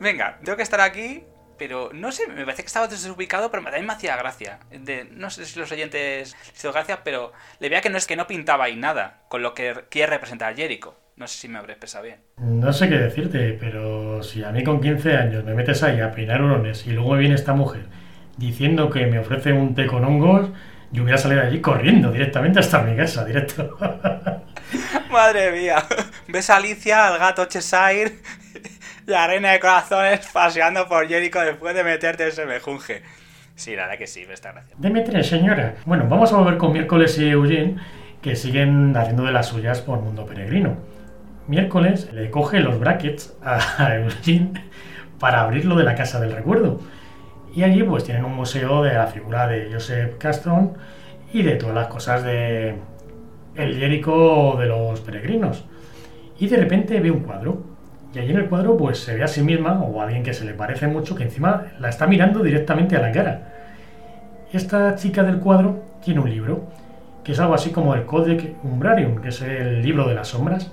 [0.00, 1.24] Venga, tengo que estar aquí,
[1.56, 4.58] pero no sé, me parece que estaba desubicado, pero también me hacía gracia.
[4.70, 8.06] De, no sé si los oyentes les hizo gracia, pero le veía que no es
[8.06, 10.98] que no pintaba ahí nada con lo que quiere representar a Jericho.
[11.16, 12.16] No sé si me habré expresado bien.
[12.38, 16.10] No sé qué decirte, pero si a mí con 15 años me metes ahí a
[16.10, 17.86] peinar hurones y luego viene esta mujer
[18.36, 20.50] diciendo que me ofrece un té con hongos,
[20.90, 23.76] yo hubiera salido allí corriendo directamente hasta mi casa, directo.
[25.10, 25.84] Madre mía.
[26.28, 28.12] Ves a Alicia, al gato Cheshire
[29.06, 33.02] y a Reina de Corazones paseando por Jericho después de meterte ese mejunje.
[33.54, 34.74] Sí, la verdad que sí, me está gracia.
[34.78, 35.76] Demetre, señora.
[35.84, 37.76] Bueno, vamos a volver con miércoles y Eugene,
[38.20, 40.76] que siguen haciendo de las suyas por Mundo Peregrino.
[41.46, 44.52] Miércoles le coge los brackets a Eugene
[45.18, 46.80] para abrirlo de la Casa del Recuerdo.
[47.54, 50.72] Y allí pues tienen un museo de la figura de Joseph Castron
[51.32, 52.74] y de todas las cosas de,
[53.54, 55.64] el de los peregrinos.
[56.38, 57.62] Y de repente ve un cuadro.
[58.14, 60.32] Y allí en el cuadro pues se ve a sí misma o a alguien que
[60.32, 63.52] se le parece mucho que encima la está mirando directamente a la cara.
[64.52, 66.64] Esta chica del cuadro tiene un libro
[67.24, 70.70] que es algo así como el Codex Umbrarium, que es el libro de las sombras.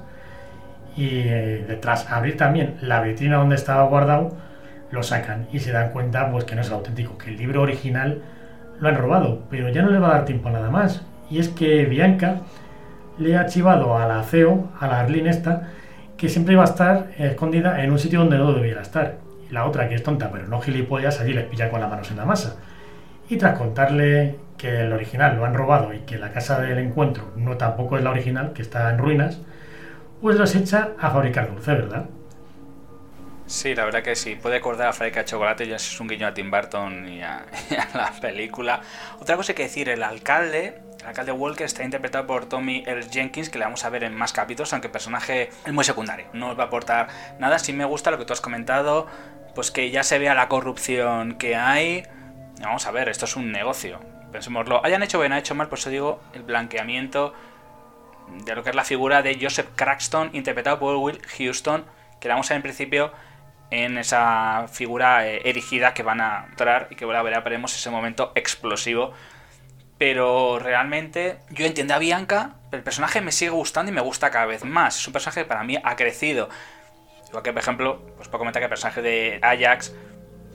[1.02, 4.38] Y eh, detrás, abrir también la vitrina donde estaba guardado,
[4.92, 7.64] lo sacan y se dan cuenta pues que no es el auténtico, que el libro
[7.64, 8.22] original
[8.80, 11.02] lo han robado, pero ya no le va a dar tiempo a nada más.
[11.32, 12.42] Y es que Bianca
[13.18, 15.70] le ha chivado a la CEO, a la Arlene esta,
[16.18, 19.16] que siempre iba a estar escondida en un sitio donde no debiera estar.
[19.50, 22.12] Y la otra, que es tonta, pero no gilipollas, allí les pilla con las manos
[22.12, 22.58] en la masa.
[23.28, 27.32] Y tras contarle que el original lo han robado y que la casa del encuentro
[27.38, 29.42] no tampoco es la original, que está en ruinas,
[30.22, 32.06] pues los echa a fabricar dulce, ¿verdad?
[33.48, 34.36] Sí, la verdad que sí.
[34.36, 37.76] Puede acordar a Fábrica Chocolate, ya es un guiño a Tim Burton y a, y
[37.76, 38.82] a la película.
[39.20, 43.02] Otra cosa que decir, el alcalde el alcalde Walker está interpretado por Tommy L.
[43.10, 46.28] Jenkins, que le vamos a ver en más capítulos, aunque el personaje es muy secundario,
[46.34, 47.08] no nos va a aportar
[47.40, 47.58] nada.
[47.58, 49.08] Sí me gusta lo que tú has comentado,
[49.56, 52.04] pues que ya se vea la corrupción que hay.
[52.62, 54.00] Vamos a ver, esto es un negocio.
[54.32, 57.34] Pensémoslo, hayan hecho bien, ha hecho mal, por eso digo, el blanqueamiento
[58.40, 61.86] de lo que es la figura de Joseph Craxton, interpretado por Will Houston,
[62.20, 63.12] que la vamos a ver en principio
[63.72, 68.32] en esa figura eh, erigida que van a entrar y que ahora veremos ese momento
[68.36, 69.14] explosivo.
[69.98, 74.30] Pero realmente yo entiendo a Bianca, pero el personaje me sigue gustando y me gusta
[74.30, 75.00] cada vez más.
[75.00, 76.50] Es un personaje que para mí ha crecido.
[77.30, 79.94] Igual que, por ejemplo, pues puedo comentar que el personaje de Ajax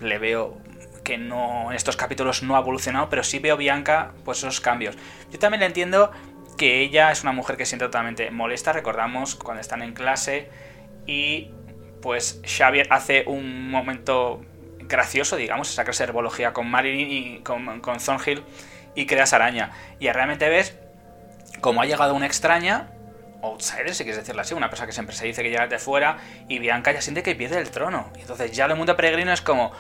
[0.01, 0.59] le veo
[1.05, 4.97] que no en estos capítulos no ha evolucionado, pero sí veo Bianca pues esos cambios.
[5.31, 6.11] Yo también le entiendo
[6.57, 10.49] que ella es una mujer que siente totalmente molesta, recordamos cuando están en clase
[11.07, 11.51] y
[12.03, 14.45] pues Xavier hace un momento
[14.81, 18.45] gracioso, digamos, esa clase de herbología con Marilyn y con, con Thornhill
[18.95, 19.73] y creas araña.
[19.99, 20.79] Y realmente ves
[21.61, 22.89] como ha llegado una extraña,
[23.43, 26.19] outsider, si quieres decirlo así, una persona que siempre se dice que llega de fuera,
[26.49, 28.11] y Bianca ya siente que pierde el trono.
[28.17, 29.73] Y entonces ya el mundo peregrino es como,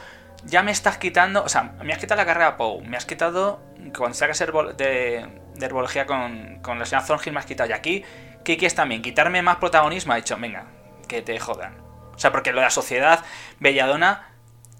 [0.45, 3.07] ya me estás quitando, o sea, me has quitado la carrera a Poe, me has
[3.07, 3.61] quitado,
[3.97, 5.27] cuando sacas de,
[5.59, 7.71] de herbología con, con la señora Thornhill, me has quitado.
[7.71, 8.05] Y aquí,
[8.45, 9.03] ¿qué quieres también?
[9.03, 10.13] Quitarme más protagonismo.
[10.13, 10.67] Ha dicho, venga,
[11.09, 11.79] que te jodan.
[12.15, 13.25] O sea, porque lo de la sociedad
[13.61, 14.29] belladona,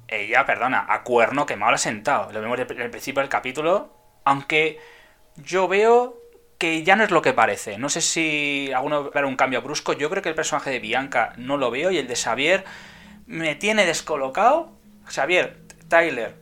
[0.09, 2.33] ella, perdona, a cuerno quemado la sentado.
[2.33, 4.81] Lo vemos en el principio del capítulo, aunque
[5.37, 6.17] yo veo
[6.59, 7.79] que ya no es lo que parece.
[7.79, 9.93] No sé si alguno ver un cambio brusco.
[9.93, 12.65] Yo creo que el personaje de Bianca no lo veo y el de Xavier
[13.27, 14.73] me tiene descolocado.
[15.05, 15.59] Xavier,
[15.89, 16.35] Tyler.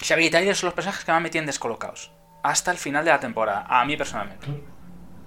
[0.00, 2.12] Xavier y Tyler son los personajes que más me tienen descolocados.
[2.44, 4.46] Hasta el final de la temporada, a mí personalmente.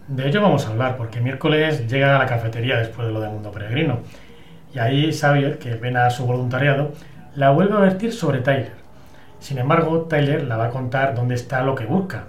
[0.08, 3.27] De ello vamos a hablar, porque miércoles llega a la cafetería después de lo de
[3.27, 4.01] Mundo Peregrino.
[4.71, 6.91] Y ahí Xavier, que ven a su voluntariado,
[7.34, 8.73] la vuelve a vertir sobre Tyler.
[9.39, 12.25] Sin embargo, Tyler la va a contar dónde está lo que busca,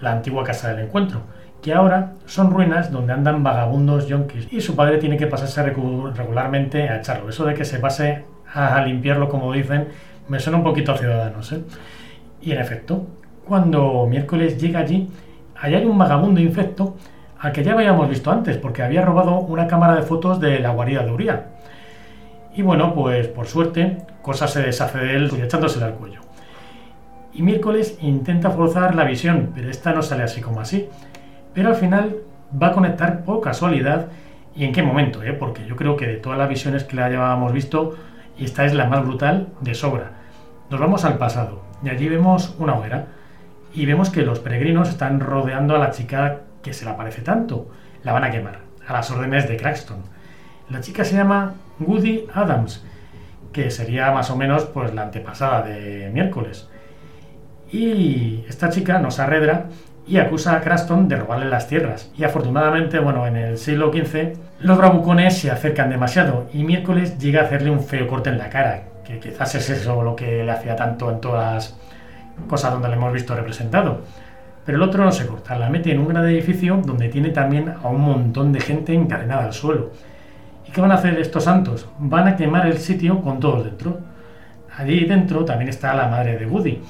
[0.00, 1.20] la antigua casa del encuentro,
[1.62, 6.88] que ahora son ruinas donde andan vagabundos yonkis y su padre tiene que pasarse regularmente
[6.88, 7.28] a echarlo.
[7.28, 9.86] Eso de que se pase a limpiarlo, como dicen,
[10.26, 11.52] me suena un poquito a ciudadanos.
[11.52, 11.62] ¿eh?
[12.40, 13.06] Y en efecto,
[13.46, 15.08] cuando miércoles llega allí,
[15.60, 16.96] allá hay un vagabundo infecto
[17.38, 20.70] al que ya habíamos visto antes, porque había robado una cámara de fotos de la
[20.70, 21.46] guarida de Uría.
[22.54, 26.20] Y bueno, pues por suerte, Cosa se deshace de él echándosela al cuello.
[27.34, 30.88] Y miércoles intenta forzar la visión, pero esta no sale así como así.
[31.52, 32.18] Pero al final
[32.60, 34.06] va a conectar por casualidad.
[34.54, 35.24] ¿Y en qué momento?
[35.24, 35.32] Eh?
[35.32, 37.96] Porque yo creo que de todas las visiones que la llevábamos visto,
[38.38, 40.12] esta es la más brutal de sobra.
[40.70, 43.06] Nos vamos al pasado y allí vemos una hoguera
[43.74, 47.68] y vemos que los peregrinos están rodeando a la chica que se le aparece tanto.
[48.02, 50.02] La van a quemar, a las órdenes de Craxton.
[50.70, 52.84] La chica se llama Woody Adams,
[53.52, 56.68] que sería más o menos pues la antepasada de miércoles.
[57.70, 59.66] Y esta chica nos arredra
[60.06, 62.10] y acusa a Craxton de robarle las tierras.
[62.16, 67.42] Y afortunadamente, bueno, en el siglo XV los bravucones se acercan demasiado y miércoles llega
[67.42, 70.50] a hacerle un feo corte en la cara, que quizás es eso lo que le
[70.50, 71.76] hacía tanto en todas
[72.48, 74.02] cosas donde le hemos visto representado.
[74.64, 77.74] Pero el otro no se corta, la mete en un gran edificio donde tiene también
[77.82, 79.90] a un montón de gente encadenada al suelo.
[80.66, 81.88] ¿Y qué van a hacer estos santos?
[81.98, 83.98] Van a quemar el sitio con todos dentro.
[84.76, 86.80] Allí dentro también está la madre de Woody,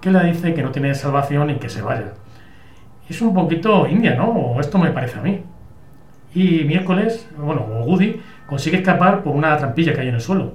[0.00, 2.12] que le dice que no tiene salvación y que se vaya.
[3.08, 4.28] Es un poquito india, ¿no?
[4.30, 5.42] O esto me parece a mí.
[6.34, 10.52] Y miércoles, bueno, Woody consigue escapar por una trampilla que hay en el suelo.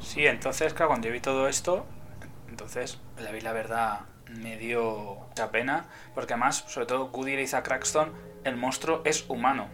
[0.00, 1.84] Sí, entonces, claro, cuando yo vi todo esto,
[2.66, 4.00] entonces la vi la verdad
[4.40, 9.02] me dio mucha pena, porque además, sobre todo, Woody le dice a Craxton, el monstruo
[9.04, 9.68] es humano.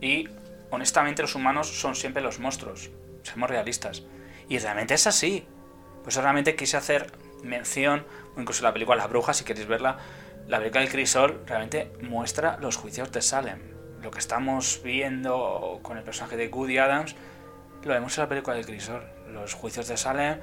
[0.00, 0.28] Y
[0.70, 2.92] honestamente los humanos son siempre los monstruos,
[3.24, 4.04] seamos realistas.
[4.48, 5.48] Y realmente es así.
[6.04, 7.10] Pues realmente quise hacer
[7.42, 9.98] mención, o incluso la película La Bruja, si queréis verla,
[10.46, 13.58] la película del Crisol realmente muestra los juicios de Salem.
[14.00, 17.16] Lo que estamos viendo con el personaje de Woody Adams,
[17.82, 19.02] lo vemos en la película del Crisol.
[19.32, 20.38] Los juicios de Salem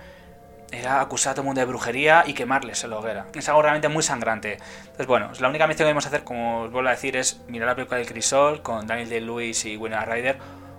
[0.71, 3.27] era acusar a todo el mundo de brujería y quemarles en la hoguera.
[3.33, 4.57] Es algo realmente muy sangrante.
[4.81, 7.67] Entonces, bueno, la única mención que debemos hacer, como os vuelvo a decir, es mirar
[7.67, 10.37] la película del Crisol con Daniel Day-Lewis y Winona Ryder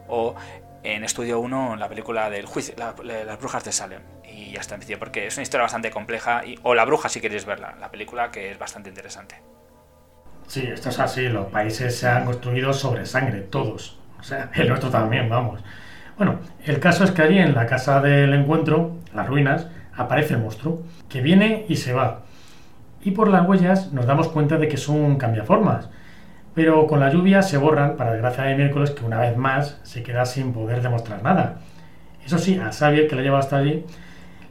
[0.09, 0.35] o
[0.83, 4.03] en Estudio 1 la película del juicio, las brujas de Salem.
[4.25, 7.75] Y ya está, porque es una historia bastante compleja, o La bruja si queréis verla,
[7.81, 9.37] la película que es bastante interesante.
[10.47, 13.99] Sí, esto es así, los países se han construido sobre sangre, todos.
[14.19, 15.63] O sea, el nuestro también, vamos.
[16.17, 19.69] Bueno, el caso es que allí en la casa del encuentro, las ruinas,
[19.99, 22.21] aparece el monstruo, que viene y se va.
[23.03, 25.91] Y por las huellas nos damos cuenta de que es un cambiaformas.
[26.55, 30.03] Pero con la lluvia se borran, para desgracia de miércoles, que una vez más se
[30.03, 31.59] queda sin poder demostrar nada.
[32.25, 33.85] Eso sí, a Xavier, que le lleva hasta allí,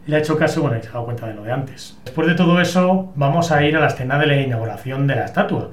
[0.05, 1.99] le ha hecho caso, bueno, y se ha dado cuenta de lo de antes.
[2.05, 5.25] Después de todo eso, vamos a ir a la escena de la inauguración de la
[5.25, 5.71] estatua.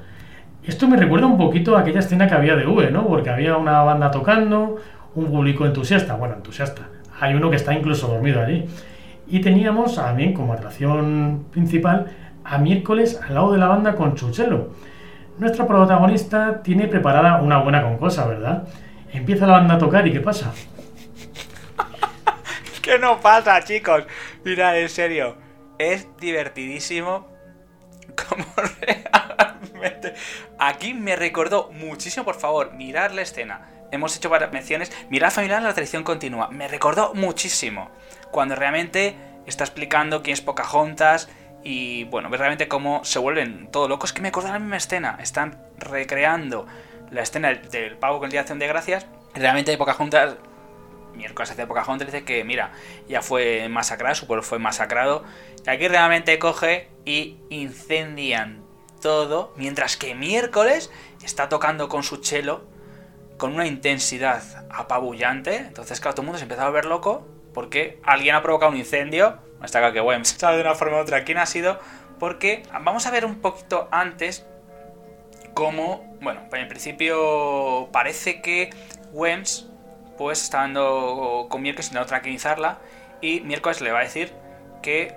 [0.65, 3.07] Esto me recuerda un poquito a aquella escena que había de V, ¿no?
[3.07, 4.77] Porque había una banda tocando,
[5.15, 6.89] un público entusiasta, bueno, entusiasta.
[7.21, 8.67] Hay uno que está incluso dormido allí.
[9.27, 14.71] Y teníamos también como atracción principal a miércoles al lado de la banda con Chuchelo.
[15.39, 18.69] Nuestra protagonista tiene preparada una buena concosa, ¿verdad?
[19.13, 20.53] Empieza la banda a tocar y ¿qué pasa?
[22.83, 24.05] ¿Qué no pasa, chicos?
[24.45, 25.37] Mira, en serio,
[25.79, 27.27] es divertidísimo
[28.15, 28.45] como.
[30.59, 33.69] Aquí me recordó muchísimo, por favor, mirar la escena.
[33.91, 34.93] Hemos hecho varias menciones.
[35.11, 36.49] Mirar familiar la tradición continua.
[36.51, 37.91] Me recordó muchísimo.
[38.35, 39.15] Cuando realmente
[39.47, 41.29] está explicando quién es Pocahontas
[41.63, 44.13] y, bueno, ves realmente cómo se vuelven todo locos.
[44.13, 45.19] Que me acordó la misma escena.
[45.23, 46.67] Están recreando
[47.13, 49.07] la escena del pavo con el Día de Acción de Gracias.
[49.35, 50.35] Realmente Pocahontas
[51.15, 52.73] miércoles hace Pocahontas dice que, mira,
[53.09, 55.23] ya fue masacrado, su pueblo fue masacrado.
[55.65, 58.65] Y aquí realmente coge y incendian
[59.01, 60.91] todo, mientras que miércoles
[61.23, 62.67] está tocando con su chelo
[63.39, 65.55] con una intensidad apabullante.
[65.55, 68.79] Entonces, claro, todo el mundo se empezó a volver loco porque alguien ha provocado un
[68.79, 69.39] incendio.
[69.63, 71.79] Está acá que Wems sabe de una forma u otra quién ha sido.
[72.19, 74.47] Porque vamos a ver un poquito antes
[75.55, 78.71] cómo, bueno, en principio parece que
[79.13, 79.71] Wems
[80.19, 82.79] pues está dando con miércoles no tranquilizarla
[83.21, 84.33] y miércoles le va a decir
[84.83, 85.15] que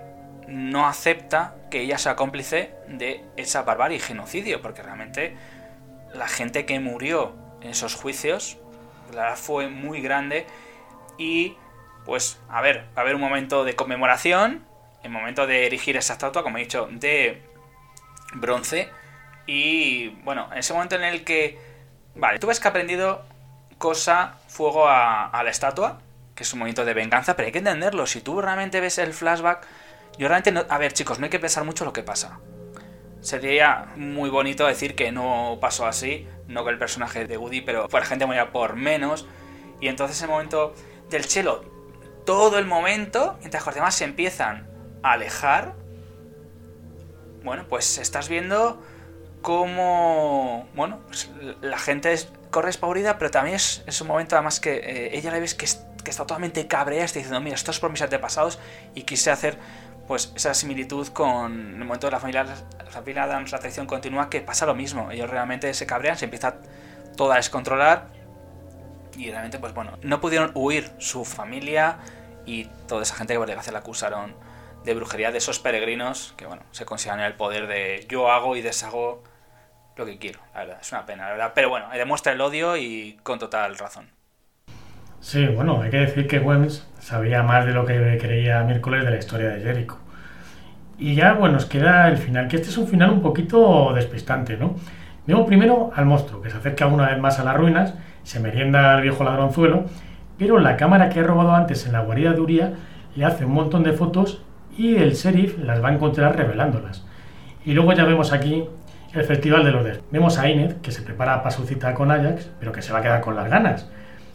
[0.47, 5.36] no acepta que ella sea cómplice de esa barbarie y genocidio, porque realmente
[6.13, 8.58] la gente que murió en esos juicios,
[9.13, 10.47] la fue muy grande
[11.17, 11.58] y
[12.08, 14.65] pues a ver, va a haber un momento de conmemoración,
[15.04, 17.43] el momento de erigir esa estatua, como he dicho, de
[18.34, 18.89] bronce
[19.48, 21.58] y bueno, en ese momento en el que,
[22.15, 23.24] vale, tú ves que ha aprendido
[23.78, 26.00] cosa fuego a, la estatua,
[26.36, 28.06] que es un momento de venganza, pero hay que entenderlo.
[28.06, 29.65] Si tú realmente ves el flashback,
[30.17, 30.65] yo realmente no...
[30.70, 32.39] A ver, chicos, no hay que pensar mucho lo que pasa.
[33.22, 37.88] Sería muy bonito decir que no pasó así, no que el personaje de Woody, pero
[37.91, 39.28] la gente moría por menos.
[39.80, 40.76] Y entonces el momento
[41.10, 41.76] del chelo,
[42.27, 44.67] todo el momento, mientras los demás se empiezan
[45.01, 45.75] a alejar,
[47.41, 48.83] bueno, pues estás viendo
[49.41, 52.13] cómo, bueno, pues la gente
[52.51, 55.63] corre espaurida, pero también es, es, un momento además que eh, ella la ves que,
[55.63, 55.85] está
[56.17, 58.59] totalmente cabrea, está diciendo, mira, esto es por mis antepasados
[58.93, 59.57] y quise hacer
[60.05, 64.29] pues esa similitud con el momento de la familia, la familia Adams, la tradición continua,
[64.29, 65.11] que pasa lo mismo.
[65.11, 66.55] Ellos realmente se cabrean, se empieza
[67.15, 68.09] todo a descontrolar
[69.17, 71.99] y realmente, pues bueno, no pudieron huir su familia
[72.47, 74.33] y toda esa gente que por desgracia la acusaron
[74.83, 78.62] de brujería de esos peregrinos que, bueno, se consideran el poder de yo hago y
[78.62, 79.21] deshago
[79.97, 80.77] lo que quiero, la verdad.
[80.81, 81.51] Es una pena, la verdad.
[81.53, 84.10] Pero bueno, demuestra el odio y con total razón.
[85.19, 89.12] Sí, bueno, hay que decir que Wems sabía más de lo que creía miércoles de
[89.12, 89.97] la historia de Jericho.
[90.97, 94.57] Y ya, bueno, nos queda el final, que este es un final un poquito despistante,
[94.57, 94.75] ¿no?
[95.25, 98.93] Vemos primero al monstruo, que se acerca una vez más a las ruinas, se merienda
[98.93, 99.86] al viejo ladronzuelo,
[100.38, 102.73] pero la cámara que ha robado antes en la guarida de Uría
[103.15, 104.41] le hace un montón de fotos
[104.78, 107.06] y el sheriff las va a encontrar revelándolas.
[107.65, 108.63] Y luego ya vemos aquí
[109.13, 110.00] el Festival de los Des.
[110.12, 113.00] Vemos a Inez, que se prepara para su cita con Ajax, pero que se va
[113.00, 113.89] a quedar con las ganas.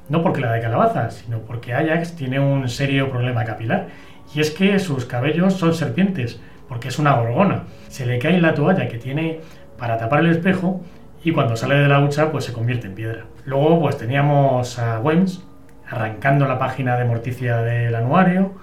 [0.08, 3.86] No porque la de calabaza, sino porque Ajax tiene un serio problema capilar.
[4.34, 7.64] Y es que sus cabellos son serpientes, porque es una gorgona.
[7.88, 9.40] Se le cae la toalla que tiene
[9.78, 10.80] para tapar el espejo
[11.24, 13.24] y cuando sale de la hucha pues se convierte en piedra.
[13.44, 15.44] Luego pues teníamos a Wems
[15.92, 18.54] arrancando la página de Morticia del anuario,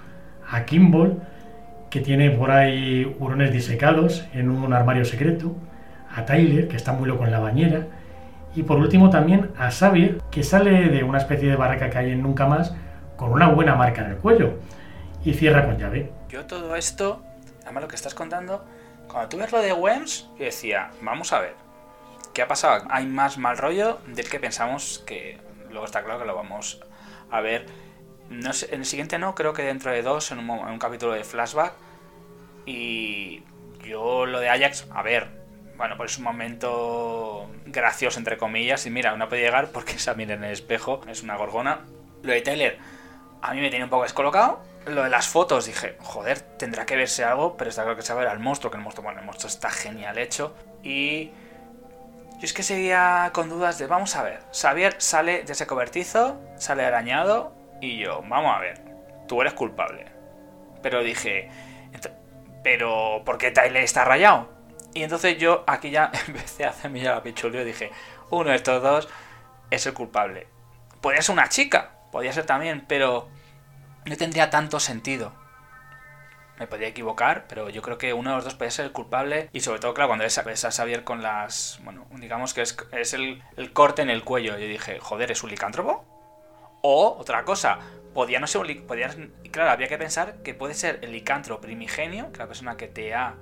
[0.49, 1.21] a Kimball
[1.91, 5.55] que tiene por ahí hurones disecados en un armario secreto,
[6.13, 7.85] a Tyler, que está muy loco en la bañera,
[8.55, 12.11] y por último también a Xavier, que sale de una especie de barraca que hay
[12.11, 12.73] en Nunca Más
[13.15, 14.59] con una buena marca en el cuello
[15.23, 16.11] y cierra con llave.
[16.29, 17.23] Yo todo esto,
[17.63, 18.65] además lo que estás contando,
[19.07, 21.53] cuando tú lo de Wems, yo decía, vamos a ver,
[22.33, 22.85] ¿qué ha pasado?
[22.89, 25.37] Hay más mal rollo del que pensamos que
[25.69, 26.81] luego está claro que lo vamos
[27.31, 27.65] a ver.
[28.29, 30.79] No sé, en el siguiente no, creo que dentro de dos, en un, en un
[30.79, 31.73] capítulo de flashback.
[32.65, 33.43] Y
[33.83, 35.27] yo lo de Ajax, a ver,
[35.79, 38.85] bueno, pues es un momento gracioso, entre comillas.
[38.85, 41.80] Y mira, no puede llegar porque esa mira en el espejo, es una gorgona.
[42.21, 42.73] Lo de Taylor,
[43.41, 44.61] a mí me tiene un poco descolocado.
[44.86, 48.13] Lo de las fotos, dije, joder, tendrá que verse algo, pero está claro que se
[48.13, 50.53] va a ver al monstruo, que el monstruo, bueno, el monstruo está genial hecho.
[50.84, 51.32] Y
[52.39, 56.39] yo es que seguía con dudas de, vamos a ver, Xavier sale de ese cobertizo,
[56.57, 58.81] sale arañado, y yo, vamos a ver,
[59.27, 60.05] tú eres culpable.
[60.81, 61.49] Pero dije,
[62.63, 64.47] pero ¿por qué Tyler está rayado?
[64.93, 67.91] Y entonces yo aquí ya empecé a hacerme ya la pichulio y dije,
[68.29, 69.09] uno de estos dos
[69.69, 70.47] es el culpable.
[71.01, 73.27] Podría ser una chica, podría ser también, pero
[74.05, 75.33] no tendría tanto sentido.
[76.60, 79.49] Me podría equivocar, pero yo creo que uno de los dos puede ser el culpable.
[79.53, 81.80] Y sobre todo, claro, cuando ves a, ves a Xavier con las.
[81.84, 83.41] Bueno, digamos que es, es el,
[83.72, 84.57] corte en el cuello.
[84.57, 86.05] Yo dije, joder, ¿es un licántropo?
[86.82, 87.80] O, otra cosa,
[88.14, 88.86] podía no ser un.
[88.86, 89.10] Podía,
[89.51, 93.14] claro, había que pensar que puede ser el licántropo primigenio, que la persona que te
[93.14, 93.36] ha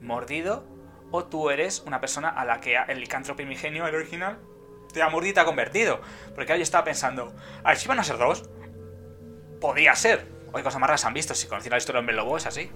[0.00, 0.64] mordido,
[1.10, 4.38] o tú eres una persona a la que el licántropo primigenio, el original,
[4.92, 6.00] te ha mordido y te ha convertido.
[6.28, 8.48] Porque claro, yo estaba pensando, a ver si van a ser dos.
[9.60, 10.26] Podía ser.
[10.54, 12.70] Hoy cosas más raras han visto, si conocen la historia de Hombre Lobo es así.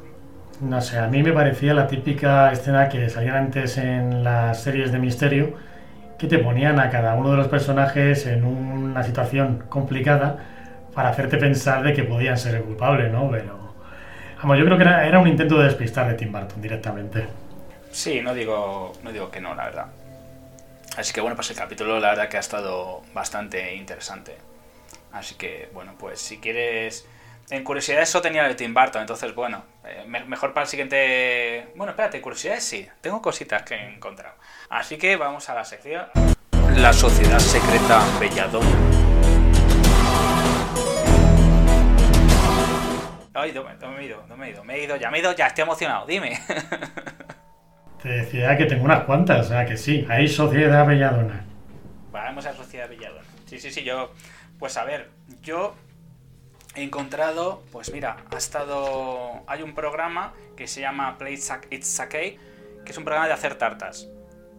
[0.60, 4.92] No sé, a mí me parecía la típica escena que salían antes en las series
[4.92, 5.54] de misterio,
[6.18, 10.38] que te ponían a cada uno de los personajes en una situación complicada
[10.94, 13.30] para hacerte pensar de que podían ser el culpable, ¿no?
[13.30, 13.74] Pero,
[14.38, 17.26] vamos, yo creo que era, era un intento de despistar de Tim Burton directamente.
[17.90, 19.86] Sí, no digo, no digo que no, la verdad.
[20.96, 24.38] Así que bueno, pues el capítulo la verdad que ha estado bastante interesante.
[25.12, 27.06] Así que bueno, pues si quieres...
[27.50, 31.68] En curiosidades eso tenía de Tim Burton, entonces bueno, eh, me- mejor para el siguiente...
[31.76, 34.34] Bueno, espérate, curiosidades sí, tengo cositas que he encontrado.
[34.68, 36.06] Así que vamos a la sección...
[36.76, 38.76] La sociedad secreta Belladonna.
[43.34, 45.10] Ay, no, me- no me he ido, no me he ido, me he ido, ya
[45.10, 46.40] me he ido, ya estoy emocionado, dime.
[48.02, 51.44] Te decía que tengo unas cuantas, o sea que sí, hay Sociedad Belladona.
[52.10, 53.22] Vamos a Sociedad Belladonna.
[53.46, 54.10] Sí, sí, sí, yo.
[54.58, 55.10] Pues a ver,
[55.42, 55.74] yo
[56.76, 57.62] he encontrado.
[57.72, 59.42] Pues mira, ha estado.
[59.46, 62.38] Hay un programa que se llama Play It's Sake,
[62.84, 64.08] que es un programa de hacer tartas.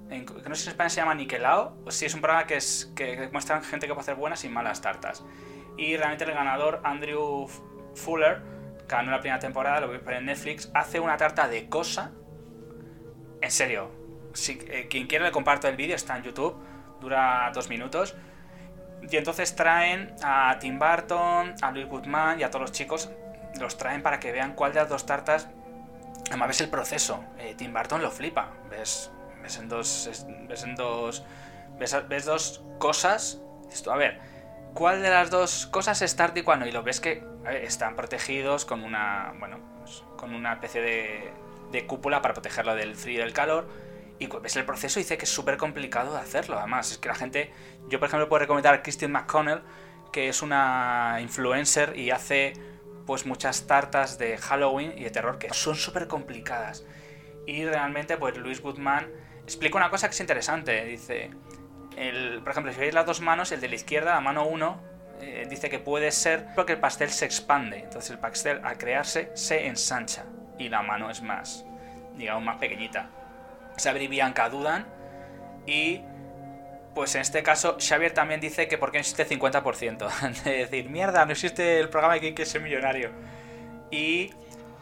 [0.09, 2.91] No sé si en España se llama Niquelao, o si es un programa que, es,
[2.95, 3.29] que
[3.63, 5.23] gente que puede hacer buenas y malas tartas.
[5.77, 7.47] Y realmente el ganador, Andrew
[7.93, 8.41] Fuller,
[8.87, 12.11] que ganó la primera temporada, lo voy a en Netflix, hace una tarta de cosa.
[13.41, 13.91] En serio,
[14.33, 16.55] si, eh, quien quiera le comparto el vídeo, está en YouTube,
[17.01, 18.15] dura dos minutos.
[19.09, 23.09] Y entonces traen a Tim Burton, a Louis Goodman y a todos los chicos,
[23.59, 25.47] los traen para que vean cuál de las dos tartas.
[26.27, 27.23] Además ves el proceso.
[27.39, 28.51] Eh, Tim Burton lo flipa.
[28.69, 30.07] Ves, ves en dos.
[30.07, 31.23] es- Ves en dos.
[31.79, 33.39] Ves, dos cosas.
[33.83, 34.19] Tú, a ver,
[34.73, 36.65] ¿cuál de las dos cosas es tarta y cuál no?
[36.65, 37.23] Y lo ves que
[37.61, 39.33] están protegidos con una.
[39.39, 41.31] Bueno, pues, con una especie de,
[41.71, 43.69] de cúpula para protegerlo del frío y del calor.
[44.19, 46.57] Y ves el proceso y dice que es súper complicado de hacerlo.
[46.57, 47.51] Además, es que la gente.
[47.87, 49.61] Yo, por ejemplo, puedo recomendar a Christine McConnell,
[50.11, 52.53] que es una influencer y hace
[53.05, 56.83] pues muchas tartas de Halloween y de terror que son súper complicadas.
[57.45, 59.07] Y realmente, pues Luis Goodman
[59.43, 60.83] explica una cosa que es interesante.
[60.85, 61.29] Dice,
[61.95, 64.83] el, por ejemplo, si veis las dos manos, el de la izquierda, la mano 1,
[65.49, 67.79] dice que puede ser porque el pastel se expande.
[67.79, 70.25] Entonces el pastel al crearse se ensancha
[70.59, 71.65] y la mano es más,
[72.15, 73.09] digamos, más pequeñita.
[73.85, 74.87] Y Bianca dudan
[75.65, 76.01] y
[76.95, 80.43] pues en este caso Xavier también dice que porque no existe 50%.
[80.43, 83.11] De decir, mierda, no existe el programa de quién quiere ser millonario.
[83.91, 84.33] Y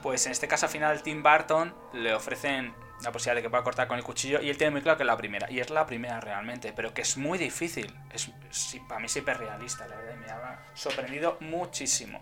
[0.01, 2.73] pues en este caso al final Tim Burton le ofrecen
[3.03, 5.03] la posibilidad de que pueda cortar con el cuchillo y él tiene muy claro que
[5.03, 5.51] es la primera.
[5.51, 7.93] Y es la primera realmente, pero que es muy difícil.
[8.13, 12.21] Es, sí, para mí es hiperrealista, la verdad, me ha sorprendido muchísimo.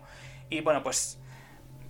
[0.50, 1.18] Y bueno, pues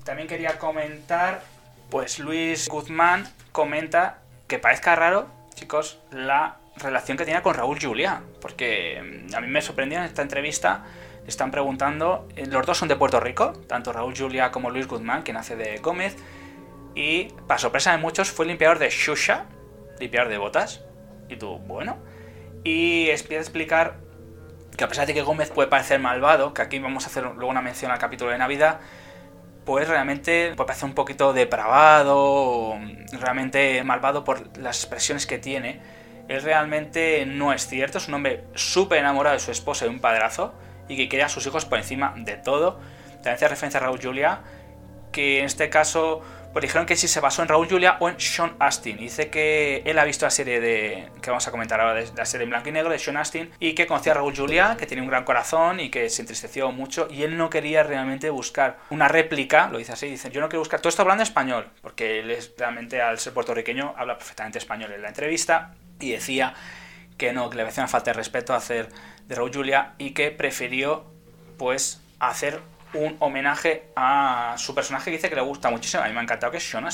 [0.04, 1.42] también quería comentar,
[1.90, 8.22] pues Luis Guzmán comenta que parezca raro, chicos, la relación que tiene con Raúl Juliá,
[8.40, 10.84] porque mm, a mí me sorprendió en esta entrevista,
[11.26, 15.22] están preguntando, eh, los dos son de Puerto Rico, tanto Raúl Juliá como Luis Guzmán,
[15.22, 16.16] quien hace de Gómez,
[16.94, 19.46] y para sorpresa de muchos fue limpiador de Shusha,
[19.98, 20.82] limpiador de botas,
[21.28, 21.96] y tú, bueno,
[22.64, 23.96] y empieza explicar
[24.76, 27.48] que a pesar de que Gómez puede parecer malvado, que aquí vamos a hacer luego
[27.48, 28.80] una mención al capítulo de Navidad,
[29.64, 32.78] pues realmente puede parecer un poquito depravado,
[33.12, 35.80] realmente malvado por las expresiones que tiene.
[36.28, 40.00] Él realmente no es cierto, es un hombre súper enamorado de su esposa y un
[40.00, 40.54] padrazo,
[40.88, 42.78] y que quiere a sus hijos por encima de todo.
[43.16, 44.40] También hace referencia a Raúl Julia,
[45.12, 46.22] que en este caso
[46.54, 48.96] pues dijeron que si se basó en Raúl Julia o en Sean Astin.
[48.96, 52.44] Dice que él ha visto la serie de que vamos a comentar ahora, la serie
[52.44, 55.02] en blanco y negro de Sean Astin, y que conocía a Raúl Julia, que tiene
[55.02, 59.08] un gran corazón y que se entristeció mucho, y él no quería realmente buscar una
[59.08, 62.38] réplica, lo dice así, dice, yo no quiero buscar, todo esto hablando español, porque él
[62.56, 66.54] realmente al ser puertorriqueño habla perfectamente español en la entrevista, y decía
[67.18, 68.88] que no, que le parecía una falta de respeto hacer
[69.26, 71.04] de Raúl Julia y que prefirió
[71.58, 72.60] pues hacer
[72.94, 76.02] un homenaje a su personaje que dice que le gusta muchísimo.
[76.02, 76.86] A mí me ha encantado que es Sean.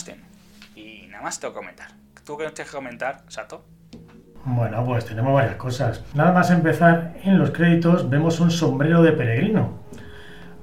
[0.74, 1.88] Y nada más tengo que comentar.
[2.24, 3.64] ¿Tú qué tienes que comentar, Sato?
[4.44, 6.02] Bueno, pues tenemos varias cosas.
[6.14, 9.80] Nada más empezar, en los créditos vemos un sombrero de peregrino.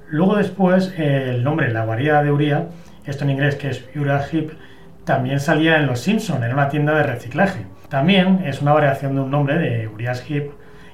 [0.08, 2.68] Luego después, el nombre, la guarida de Uría,
[3.04, 4.52] esto en inglés que es Uriah Heep,
[5.04, 7.66] también salía en Los Simpson, en una tienda de reciclaje.
[7.88, 10.50] También es una variación de un nombre de Uriah Heep,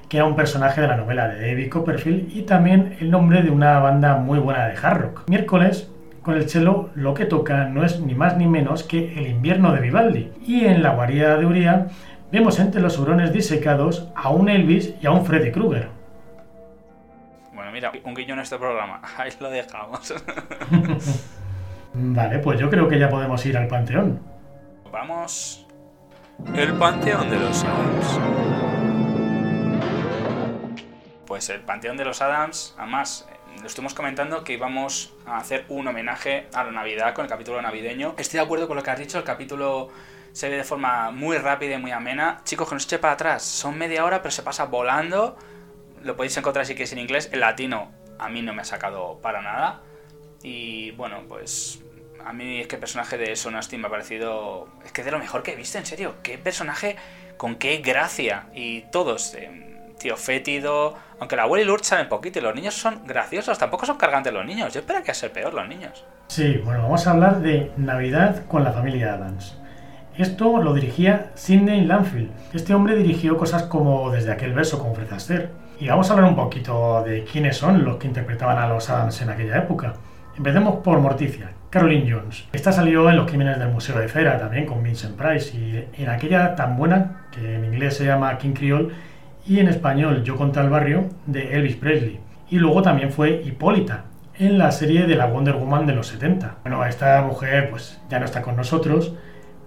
[0.09, 3.49] que era un personaje de la novela de David Copperfield, y también el nombre de
[3.49, 5.23] una banda muy buena de hard rock.
[5.29, 5.89] Miércoles,
[6.25, 9.71] con el cello, lo que toca no es ni más ni menos que El invierno
[9.73, 10.31] de Vivaldi.
[10.43, 11.87] Y en la guarida de Uría
[12.31, 15.89] vemos entre los hurones disecados a un Elvis y a un Freddy Krueger.
[17.53, 19.01] Bueno, mira, un guiño en este programa.
[19.17, 20.15] Ahí lo dejamos.
[21.93, 24.19] Vale, pues yo creo que ya podemos ir al panteón.
[24.91, 25.65] Vamos.
[26.55, 28.74] el Panteón de los Adams.
[31.25, 33.27] Pues el Panteón de los Adams, además,
[33.59, 37.61] lo estuvimos comentando que íbamos a hacer un homenaje a la Navidad con el capítulo
[37.61, 38.13] navideño.
[38.17, 39.89] Estoy de acuerdo con lo que has dicho, el capítulo
[40.33, 42.41] se ve de forma muy rápida y muy amena.
[42.43, 45.37] Chicos, que no se eche para atrás, son media hora, pero se pasa volando.
[46.03, 47.29] Lo podéis encontrar si queréis en inglés.
[47.31, 49.81] El latino a mí no me ha sacado para nada.
[50.43, 51.81] Y bueno, pues
[52.23, 54.67] a mí es que el personaje de Son Astin me ha parecido.
[54.83, 56.15] Es que de lo mejor que he visto, en serio.
[56.21, 56.97] Qué personaje
[57.37, 58.49] con qué gracia.
[58.53, 59.33] Y todos.
[59.33, 60.95] eh, tío fétido.
[61.19, 63.57] Aunque la abuela y Lourdes saben poquito y los niños son graciosos.
[63.57, 64.73] Tampoco son cargantes los niños.
[64.73, 66.03] Yo espero que a ser peor los niños.
[66.27, 69.57] Sí, bueno, vamos a hablar de Navidad con la familia Adams.
[70.17, 72.31] Esto lo dirigía Sidney Lanfield.
[72.53, 75.49] Este hombre dirigió cosas como Desde aquel beso con Fred Astaire.
[75.79, 79.21] Y vamos a hablar un poquito de quiénes son los que interpretaban a los Adams
[79.21, 79.93] en aquella época.
[80.37, 82.45] Empecemos por Morticia, Caroline Jones.
[82.53, 86.09] Esta salió en Los Crímenes del Museo de Cera también con Vincent Price y en
[86.09, 88.93] aquella tan buena que en inglés se llama King Creole
[89.47, 92.19] y en español Yo contra el barrio de Elvis Presley.
[92.49, 94.05] Y luego también fue Hipólita
[94.37, 96.57] en la serie de la Wonder Woman de los 70.
[96.63, 99.13] Bueno, esta mujer pues ya no está con nosotros,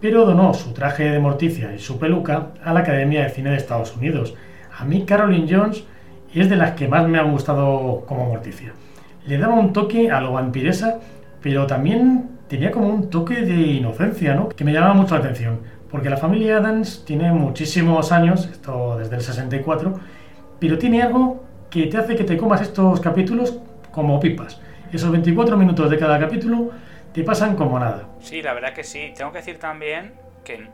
[0.00, 3.56] pero donó su traje de Morticia y su peluca a la Academia de Cine de
[3.56, 4.34] Estados Unidos.
[4.78, 5.84] A mí Caroline Jones
[6.34, 8.72] es de las que más me han gustado como Morticia.
[9.26, 10.98] Le daba un toque a lo vampiresa,
[11.42, 14.48] pero también tenía como un toque de inocencia, ¿no?
[14.48, 15.60] Que me llamaba mucho la atención.
[15.90, 19.94] Porque la familia Adams tiene muchísimos años, esto desde el 64,
[20.60, 23.58] pero tiene algo que te hace que te comas estos capítulos
[23.90, 24.60] como pipas.
[24.92, 26.70] Esos 24 minutos de cada capítulo
[27.12, 28.08] te pasan como nada.
[28.20, 29.12] Sí, la verdad que sí.
[29.16, 30.14] Tengo que decir también
[30.44, 30.68] que.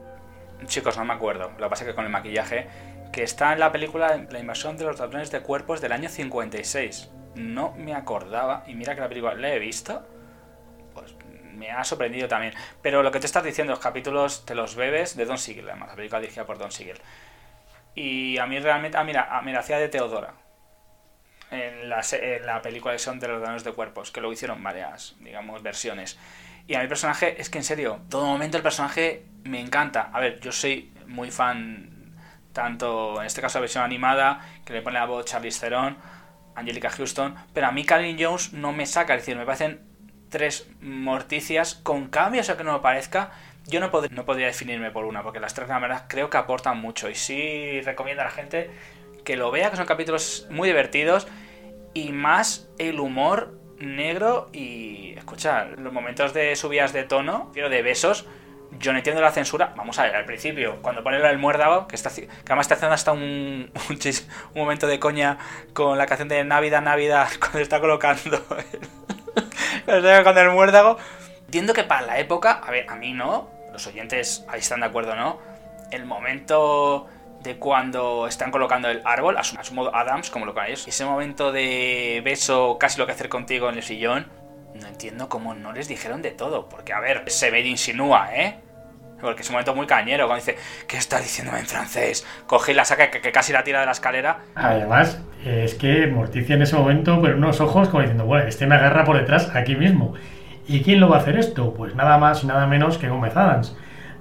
[0.67, 1.51] Chicos, no me acuerdo.
[1.59, 2.67] Lo que pasa es que con el maquillaje.
[3.13, 7.11] Que está en la película La invasión de los ladrones de cuerpos del año 56.
[7.37, 8.65] No me acordaba.
[8.67, 10.05] Y mira que la película la he visto.
[11.57, 12.55] Me ha sorprendido también.
[12.83, 15.91] Pero lo que te estás diciendo, los capítulos te los bebes de Don Siegel, además.
[15.91, 16.99] La película dirigida por Don Siegel.
[17.95, 18.97] Y a mí realmente.
[18.97, 20.35] Ah, mira, ah, mira, hacía de Teodora.
[21.51, 24.11] En la, en la película de Son de los ladrones de cuerpos.
[24.11, 26.19] Que lo hicieron varias, digamos, versiones.
[26.67, 30.11] Y a mi personaje, es que en serio, todo momento el personaje me encanta.
[30.13, 32.17] A ver, yo soy muy fan,
[32.53, 35.99] tanto en este caso la versión animada, que le pone la voz Charlize Theron,
[36.55, 39.94] Angelica Houston, pero a mí Caroline Jones no me saca, es decir, me parecen
[40.35, 43.31] tres morticias con cambios, o que no me parezca.
[43.67, 46.79] Yo no, pod- no podría definirme por una, porque las tres, verdad, creo que aportan
[46.79, 47.09] mucho.
[47.09, 48.71] Y sí recomiendo a la gente
[49.25, 51.27] que lo vea, que son capítulos muy divertidos
[51.95, 57.83] y más el humor negro y escucha los momentos de subidas de tono pero de
[57.83, 58.27] besos
[58.79, 61.97] yo no entiendo la censura vamos a ver al principio cuando pone el muérdago que
[61.97, 63.71] está que además está haciendo hasta un
[64.55, 65.39] un momento de coña
[65.73, 68.45] con la canción de Navidad Navidad cuando está colocando
[69.85, 70.99] colocando el muérdago
[71.47, 74.87] entiendo que para la época a ver a mí no los oyentes ahí están de
[74.87, 75.39] acuerdo no
[75.91, 77.09] el momento
[77.45, 80.89] de cuando están colocando el árbol, a su, a su modo Adams, como lo ellos,
[80.89, 84.27] ese momento de beso, casi lo que hacer contigo en el sillón,
[84.75, 88.35] no entiendo cómo no les dijeron de todo, porque a ver, se ve y insinúa,
[88.35, 88.59] ¿eh?
[89.25, 92.27] Porque es un momento muy cañero, cuando dice, ¿qué está diciéndome en francés?
[92.47, 94.41] Coge y la saca, que, casi la tira de la escalera.
[94.55, 98.75] Además, es que Morticia en ese momento, pero unos ojos como diciendo, bueno, este me
[98.75, 100.15] agarra por detrás aquí mismo.
[100.69, 101.75] ¿Y quién lo va a hacer esto?
[101.75, 103.77] Pues nada más y nada menos que Gómez Adams.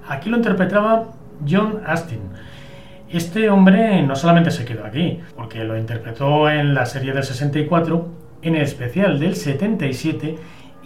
[0.08, 1.10] Aquí lo interpretaba
[1.48, 2.20] John Astin.
[3.10, 8.08] Este hombre no solamente se quedó aquí, porque lo interpretó en la serie del 64,
[8.42, 10.36] en el especial del 77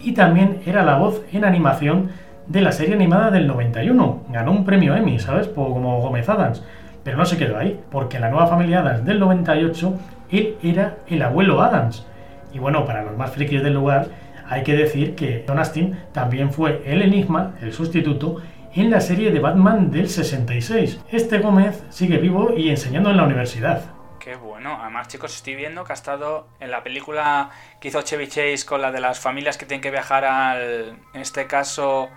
[0.01, 2.11] y también era la voz en animación
[2.49, 4.23] de la serie animada del 91.
[4.29, 5.47] Ganó un premio Emmy, ¿sabes?
[5.47, 6.63] Como Gómez Adams.
[7.03, 9.93] Pero no se quedó ahí, porque en la nueva familia Adams del 98
[10.31, 12.05] él era el abuelo Adams.
[12.51, 14.07] Y bueno, para los más frikis del lugar,
[14.47, 18.37] hay que decir que John Astin también fue el enigma, el sustituto,
[18.73, 21.01] en la serie de Batman del 66.
[21.11, 23.81] Este Gómez sigue vivo y enseñando en la universidad.
[24.19, 24.77] Qué bueno.
[24.81, 28.81] Además, chicos, estoy viendo que ha estado en la película que hizo Chevy Chase con
[28.81, 30.97] la de las familias que tienen que viajar al.
[31.13, 32.09] En este caso,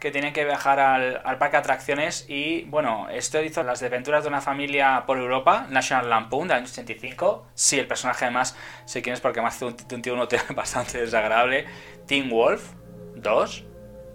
[0.00, 2.26] que tienen que viajar al, parque de atracciones.
[2.28, 6.66] Y bueno, esto hizo las desventuras de una familia por Europa, National Lampoon, del año
[6.66, 7.46] 85.
[7.54, 10.16] Sí, el personaje además, sé quién es porque además hace un, un tío
[10.54, 11.66] bastante desagradable.
[12.06, 12.72] Teen Wolf
[13.16, 13.64] 2.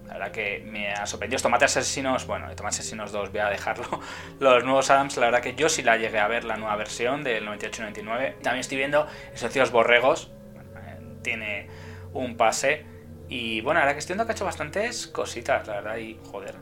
[0.08, 1.42] La verdad que me ha sorprendido.
[1.42, 3.86] Tomate Asesinos, bueno, Tomate Asesinos 2 voy a dejarlo.
[4.40, 7.24] Los nuevos Adams, la verdad que yo sí la llegué a ver, la nueva versión
[7.24, 8.42] del 98-99.
[8.42, 10.32] También estoy viendo Esos tíos borregos.
[11.24, 11.70] Tiene
[12.14, 12.91] un pase.
[13.34, 16.56] Y bueno, verdad que estoy viendo que ha hecho bastantes cositas, la verdad, y joder.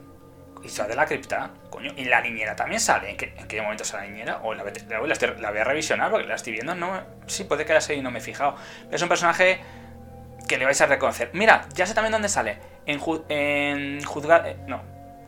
[0.63, 1.91] Y sale de la cripta, coño.
[1.97, 3.09] Y la niñera también sale.
[3.09, 4.39] ¿En qué, en qué momento sale la niñera?
[4.43, 4.70] O la, la,
[5.13, 6.76] estoy- la voy a revisionar porque la estoy viendo.
[6.76, 8.55] No, sí, puede que sé y no me he fijado.
[8.91, 9.59] Es un personaje
[10.47, 11.32] que le vais a reconocer.
[11.34, 12.59] Mira, ya sé también dónde sale.
[12.86, 14.45] En, ju- en juzgar...
[14.47, 14.84] eh, no,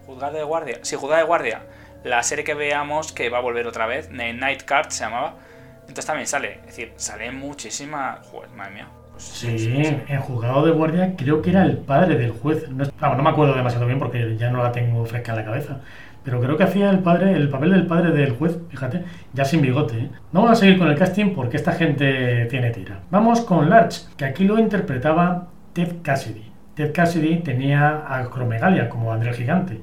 [0.06, 0.78] juzgar de guardia.
[0.84, 1.64] Sí, juzgar de guardia.
[2.04, 5.38] la serie que veamos que va a volver otra vez, Night Card se llamaba.
[5.82, 8.22] Entonces también sale, es decir, sale muchísima.
[8.32, 8.88] Joder, madre mía.
[9.22, 9.72] Sí,
[10.08, 12.68] en juzgado de guardia creo que era el padre del juez.
[12.70, 15.78] No, no me acuerdo demasiado bien porque ya no la tengo fresca en la cabeza.
[16.24, 19.04] Pero creo que hacía el padre, el papel del padre del juez, fíjate,
[19.34, 19.98] ya sin bigote.
[19.98, 20.10] ¿eh?
[20.32, 23.00] Vamos a seguir con el casting porque esta gente tiene tira.
[23.12, 26.52] Vamos con Larch, que aquí lo interpretaba Ted Cassidy.
[26.76, 29.82] Ted Cassidy tenía acromegalia como André el Gigante.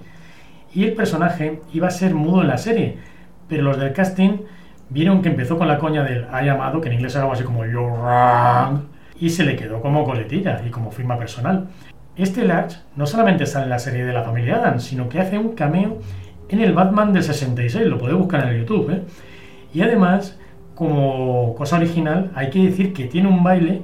[0.74, 2.98] Y el personaje iba a ser mudo en la serie,
[3.48, 4.38] pero los del casting
[4.90, 7.44] vieron que empezó con la coña del ha llamado, que en inglés era algo así
[7.44, 8.82] como you're wrong,
[9.20, 11.68] y se le quedó como coletilla y como firma personal.
[12.16, 15.38] Este Larch no solamente sale en la serie de la familia Adams, sino que hace
[15.38, 15.98] un cameo
[16.48, 18.90] en el Batman del 66, lo podéis buscar en el YouTube.
[18.90, 19.02] ¿eh?
[19.72, 20.38] Y además,
[20.74, 23.82] como cosa original, hay que decir que tiene un baile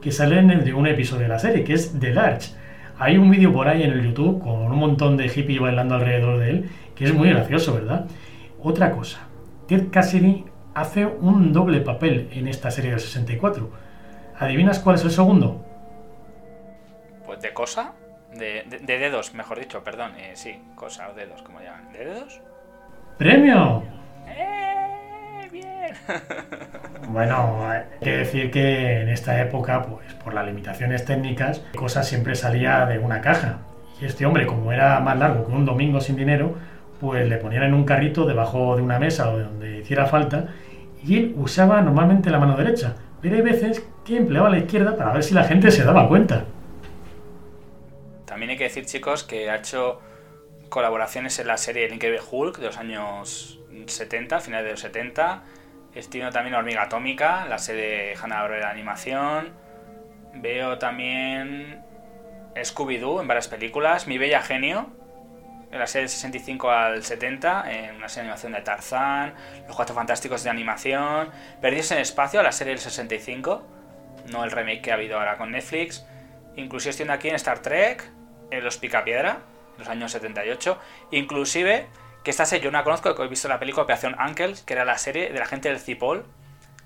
[0.00, 2.52] que sale en el de un episodio de la serie, que es The Larch.
[2.98, 6.38] Hay un vídeo por ahí en el YouTube con un montón de hippies bailando alrededor
[6.38, 8.06] de él, que es muy gracioso, ¿verdad?
[8.62, 9.20] Otra cosa,
[9.66, 13.83] Ted Cassidy hace un doble papel en esta serie del 64.
[14.38, 15.64] ¿Adivinas cuál es el segundo?
[17.26, 17.92] Pues de cosa,
[18.32, 20.12] de, de- de dedos, mejor dicho, perdón.
[20.18, 21.92] eh, sí, cosa o dedos, como llaman.
[21.92, 22.40] ¿De dedos?
[23.18, 23.82] ¡Premio!
[24.28, 25.48] ¡Eh!
[25.50, 25.94] ¡Bien!
[27.06, 32.34] Bueno, hay que decir que en esta época, pues por las limitaciones técnicas, cosa siempre
[32.34, 33.58] salía de una caja.
[34.00, 36.54] Y este hombre, como era más largo que un domingo sin dinero,
[37.00, 40.46] pues le ponían en un carrito debajo de una mesa o de donde hiciera falta,
[41.04, 45.10] y él usaba normalmente la mano derecha, pero hay veces que empleaba la izquierda para
[45.14, 46.44] ver si la gente se daba cuenta.
[48.26, 50.02] También hay que decir, chicos, que ha hecho
[50.68, 55.42] colaboraciones en la serie El Increíble Hulk de los años 70, finales de los 70.
[55.94, 59.54] Estilo también Hormiga Atómica, la serie Hanna-Barbera de animación.
[60.34, 61.82] Veo también
[62.54, 64.06] Scooby-Doo en varias películas.
[64.06, 64.88] Mi Bella Genio,
[65.74, 69.34] en la serie del 65 al 70, en una serie de animación de Tarzán.
[69.66, 71.30] Los Cuatro Fantásticos de animación.
[71.60, 73.66] Perdidos en el Espacio, la serie del 65.
[74.30, 76.06] No el remake que ha habido ahora con Netflix.
[76.54, 78.08] Inclusive estoy aquí en Star Trek,
[78.52, 79.38] en Los Picapiedra,
[79.76, 80.78] los años 78.
[81.10, 81.88] Inclusive,
[82.22, 84.74] que esta serie yo no la conozco, que he visto la película Operación Ankles, que
[84.74, 86.24] era la serie de la gente del Cipol,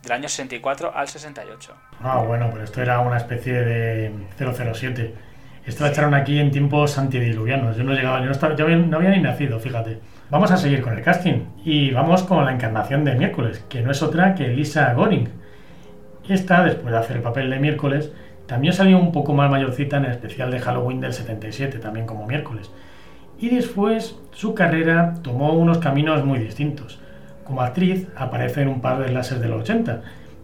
[0.03, 1.76] del año 64 al 68.
[2.03, 5.28] Ah, bueno, pero esto era una especie de 007.
[5.69, 7.77] Esto la echaron aquí en tiempos antidiluvianos.
[7.77, 9.99] Yo no llegaba, yo no, estaba, no había ni nacido, fíjate.
[10.31, 11.43] Vamos a seguir con el casting.
[11.62, 15.29] Y vamos con la encarnación de miércoles, que no es otra que Lisa Goring.
[16.27, 18.11] Esta, después de hacer el papel de miércoles,
[18.47, 22.27] también salió un poco más mayorcita en el especial de Halloween del 77, también como
[22.27, 22.71] miércoles.
[23.39, 26.99] Y después su carrera tomó unos caminos muy distintos.
[27.45, 30.01] Como actriz aparece en un par de láser de los 80,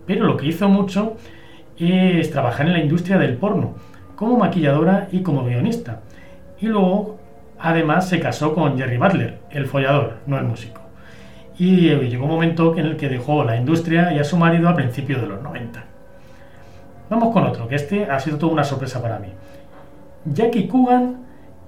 [0.06, 1.16] pero lo que hizo mucho
[1.78, 3.74] es trabajar en la industria del porno,
[4.16, 6.00] como maquilladora y como guionista.
[6.60, 7.18] Y luego,
[7.58, 10.80] además, se casó con Jerry Butler, el follador, no el músico.
[11.58, 14.74] Y llegó un momento en el que dejó la industria y a su marido a
[14.74, 15.84] principios de los 90.
[17.10, 19.28] Vamos con otro, que este ha sido toda una sorpresa para mí.
[20.24, 21.18] Jackie Coogan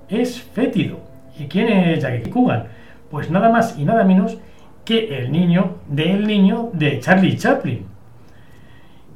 [0.09, 0.99] es fétido.
[1.39, 2.65] ¿Y quién es Jackie Coogan?
[3.11, 4.39] Pues nada más y nada menos
[4.85, 7.87] que el niño del niño de Charlie Chaplin.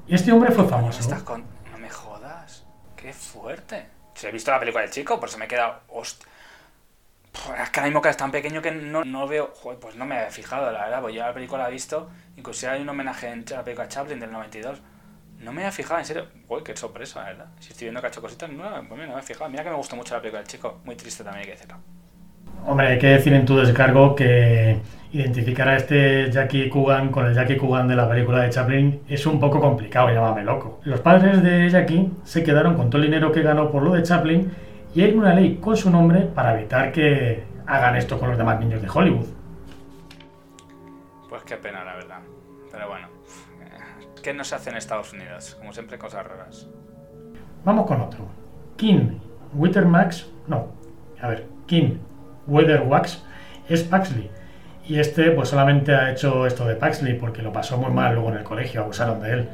[0.09, 1.01] Este hombre fue ¿Me famoso.
[1.01, 1.23] estás
[3.41, 3.87] fuerte.
[4.15, 5.81] Si he visto la película del chico, por eso me he quedado...
[5.89, 6.25] Host...
[7.33, 9.53] Es que ahora mismo que es tan pequeño que no, no veo...
[9.55, 11.01] Joder, pues no me había fijado, la verdad.
[11.01, 12.11] Pues yo la película la he visto.
[12.37, 14.81] Inclusive hay un homenaje en la película Chaplin del 92.
[15.39, 16.29] No me había fijado, en serio.
[16.49, 17.47] Uy, qué sorpresa, la verdad.
[17.61, 19.49] Si estoy viendo que ha cositas, no, pues mira, no me he fijado.
[19.49, 20.81] Mira que me gustó mucho la película del chico.
[20.85, 21.79] Muy triste también, hay que decirlo.
[22.67, 24.79] Hombre, hay que decir en tu descargo que
[25.13, 29.27] identificar a este Jackie Coogan con el Jackie Coogan de la película de Chaplin es
[29.27, 30.81] un poco complicado, llámame loco.
[30.85, 34.03] Los padres de Jackie se quedaron con todo el dinero que ganó por lo de
[34.03, 34.53] Chaplin
[34.95, 38.61] y hay una ley con su nombre para evitar que hagan esto con los demás
[38.61, 39.27] niños de Hollywood.
[41.29, 42.21] Pues qué pena, la verdad.
[42.71, 43.09] Pero bueno.
[43.63, 45.57] eh, ¿Qué no se hace en Estados Unidos?
[45.59, 46.69] Como siempre, cosas raras.
[47.65, 48.27] Vamos con otro.
[48.77, 49.19] King
[49.55, 50.69] Wittermax, no,
[51.21, 51.99] a ver, King
[52.51, 53.23] Weatherwax
[53.69, 54.31] es Paxley.
[54.87, 58.31] Y este pues solamente ha hecho esto de Paxley porque lo pasó muy mal luego
[58.31, 59.49] en el colegio, abusaron de él.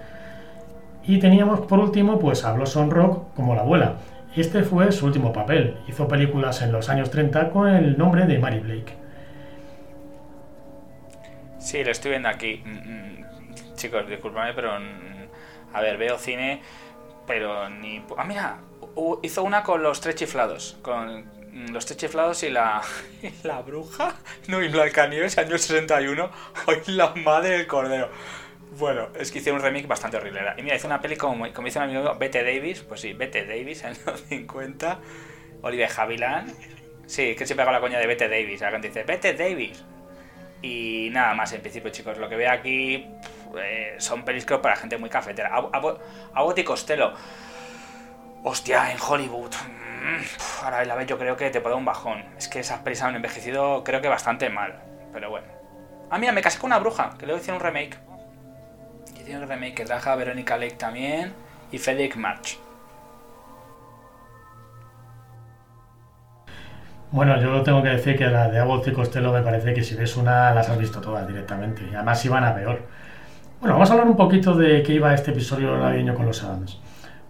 [1.05, 3.97] Y teníamos por último pues a Blossom Rock como la abuela.
[4.34, 5.76] Este fue su último papel.
[5.88, 8.94] Hizo películas en los años 30 con el nombre de Mary Blake.
[11.59, 12.62] Sí, lo estoy viendo aquí.
[12.64, 14.72] Mm, mm, Chicos, discúlpame, pero.
[15.72, 16.62] A ver, veo cine,
[17.26, 18.03] pero ni.
[18.16, 18.59] Ah, mira,
[19.22, 20.78] hizo una con los tres chiflados.
[20.82, 21.36] Con
[21.72, 22.82] los tres chiflados y la.
[23.42, 24.16] la bruja.
[24.48, 26.30] No, y Blancanieves, año 61.
[26.66, 28.11] ¡Ay, la madre del cordero!
[28.78, 30.40] Bueno, es que hice un remake bastante horrible.
[30.59, 32.80] Y mira, hice una peli como, como dice un amigo, Bette Davis.
[32.80, 34.98] Pues sí, Bette Davis, los 50.
[35.62, 36.54] Oliver Havilland.
[37.07, 38.61] Sí, que siempre hago la coña de Bette Davis.
[38.61, 39.82] La gente dice, Bette Davis.
[40.61, 43.07] Y nada más, en principio, chicos, lo que veo aquí
[43.59, 45.54] eh, son pelis creo para gente muy cafetera.
[45.54, 47.12] Abbott y Costello.
[48.43, 49.53] Hostia, en Hollywood.
[49.53, 52.24] Mm, ahora la vez yo creo que te puede un bajón.
[52.39, 54.74] Es que esas pelis han envejecido creo que bastante mal.
[55.12, 55.47] Pero bueno.
[56.11, 57.99] Ah, mira, me casé con una bruja, que luego hicieron un remake.
[59.24, 61.32] Tiene un remake que trabaja Verónica Lake también.
[61.72, 62.59] Y Frederick March.
[67.11, 69.95] Bueno, yo tengo que decir que la de Abbott y Costello me parece que si
[69.97, 71.82] ves una las has visto todas directamente.
[71.91, 72.82] Y además iban a peor.
[73.61, 76.78] Bueno, vamos a hablar un poquito de qué iba este episodio navideño con los Adams.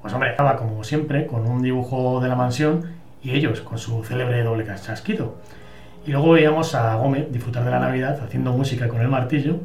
[0.07, 2.95] Pues hombre, estaba como siempre con un dibujo de la mansión
[3.25, 5.35] y ellos con su célebre doble chasquido.
[6.07, 9.59] Y luego veíamos a Gómez disfrutar de la Navidad haciendo música con el martillo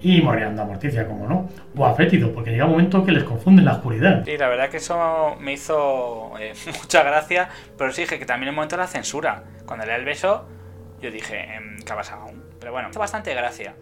[0.00, 1.50] y morreando a Morticia, como no.
[1.76, 4.24] O a Fétido, porque llega un momento que les confunde la oscuridad.
[4.24, 8.48] Sí, la verdad que eso me hizo eh, mucha gracia, pero sí dije que también
[8.48, 9.42] el momento de la censura.
[9.66, 10.48] Cuando le da el beso,
[11.02, 12.24] yo dije, em, ¿qué ha pasado?
[12.58, 13.74] Pero bueno, hizo bastante gracia,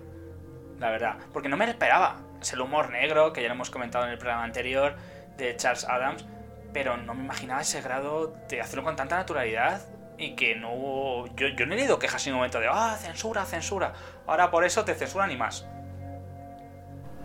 [0.80, 2.16] la verdad, porque no me lo esperaba.
[2.42, 4.96] Es el humor negro, que ya lo hemos comentado en el programa anterior,
[5.36, 6.24] de Charles Adams,
[6.72, 9.80] pero no me imaginaba ese grado de hacerlo con tanta naturalidad
[10.18, 11.26] y que no hubo...
[11.36, 13.92] Yo, no he leído quejas en un momento de, ah, censura, censura.
[14.26, 15.66] Ahora por eso te censuran y más.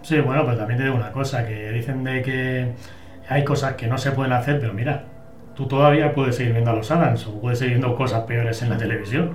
[0.02, 2.74] Sí, bueno, pero también te digo una cosa, que dicen de que
[3.30, 5.04] hay cosas que no se pueden hacer, pero mira,
[5.56, 8.70] tú todavía puedes seguir viendo a los Adams o puedes seguir viendo cosas peores en
[8.70, 9.34] la televisión,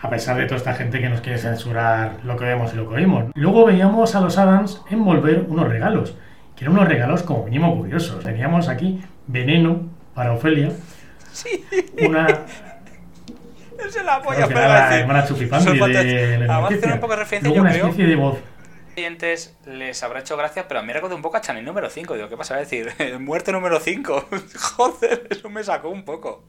[0.00, 2.88] a pesar de toda esta gente que nos quiere censurar lo que vemos y lo
[2.88, 3.24] que oímos.
[3.34, 6.16] Luego veíamos a los Adams envolver unos regalos,
[6.62, 8.22] que eran unos regalos como mínimo curiosos.
[8.22, 10.70] Teníamos aquí veneno para Ofelia,
[11.32, 11.64] sí.
[12.06, 12.26] una...
[13.82, 17.48] Es la polla, pero la hermana Chupipandi de la Además, hacer un poco de referencia,
[17.48, 18.38] Luego yo una creo especie de voz
[18.94, 21.90] clientes les habrá hecho gracia, pero a mí me recuerda un poco a Chanel número
[21.90, 22.14] 5.
[22.14, 22.54] Digo, ¿qué pasa?
[22.54, 24.28] a decir, muerte número 5.
[24.76, 26.44] Joder, eso me sacó un poco.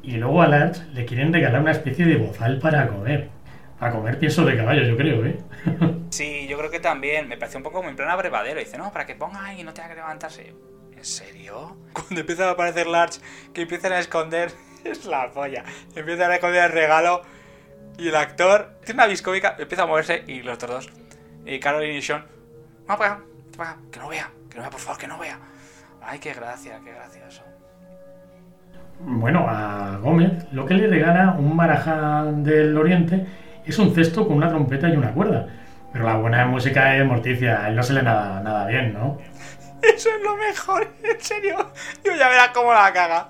[0.00, 3.30] Y luego a Lars le quieren regalar una especie de bozal para comer.
[3.78, 5.38] Para comer pienso de caballo, yo creo, ¿eh?
[6.10, 7.28] Sí, yo creo que también.
[7.28, 8.60] Me pareció un poco como en plan abrevadero.
[8.60, 10.54] Dice, no, para que ponga ahí y no tenga que levantarse.
[10.96, 11.76] ¿En serio?
[11.92, 13.20] Cuando empiezan a aparecer Large,
[13.52, 14.52] que empiezan a esconder,
[14.84, 15.64] es la polla.
[15.94, 17.22] Empiezan a esconder el regalo
[17.98, 20.92] y el actor tiene una viscómica, empieza a moverse y los otros dos,
[21.46, 22.24] y Caroline y Sean,
[22.86, 23.24] vamos para acá,
[23.56, 25.38] para que no vea, que no vea, por favor, que no vea.
[26.02, 27.42] Ay, qué gracia, qué gracioso.
[29.00, 33.26] Bueno, a Gómez lo que le regala un baraja del oriente
[33.66, 35.48] es un cesto con una trompeta y una cuerda.
[35.92, 39.18] Pero la buena música es morticia, a él no se le nada, nada bien, ¿no?
[39.82, 41.70] Eso es lo mejor, en serio.
[42.04, 43.28] Yo ya verás cómo la caga.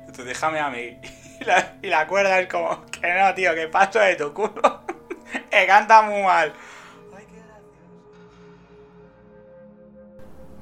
[0.00, 0.98] Entonces déjame a mí.
[1.40, 4.50] Y la, y la cuerda es como, que no, tío, que paso de tu culo.
[5.50, 6.52] que canta muy mal.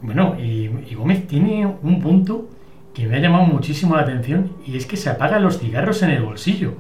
[0.03, 2.51] Bueno, y, y Gómez tiene un punto
[2.93, 6.11] que me ha llamado muchísimo la atención y es que se apagan los cigarros en
[6.11, 6.77] el bolsillo.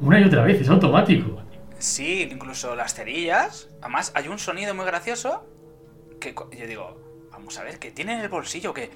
[0.00, 1.42] Una y otra vez, es automático.
[1.78, 3.68] Sí, incluso las cerillas.
[3.80, 5.44] Además, hay un sonido muy gracioso
[6.20, 8.90] que yo digo, vamos a ver, que tiene en el bolsillo que,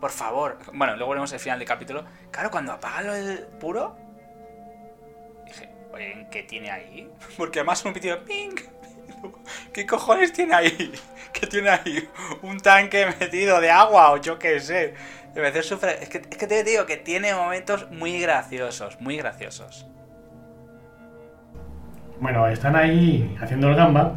[0.00, 2.04] por favor, bueno, luego veremos el final del capítulo.
[2.30, 3.96] Claro, cuando apaga del puro,
[5.46, 7.10] dije, oye, ¿qué tiene ahí?
[7.36, 8.54] Porque además un pitido, ping.
[9.72, 10.92] ¿Qué cojones tiene ahí?
[11.32, 12.08] ¿Qué tiene ahí?
[12.42, 14.94] ¿Un tanque metido de agua o yo qué sé?
[15.34, 16.02] Debe ser súper...
[16.02, 19.86] Es que, es que te digo que tiene momentos muy graciosos, muy graciosos.
[22.20, 24.14] Bueno, están ahí haciendo el gamba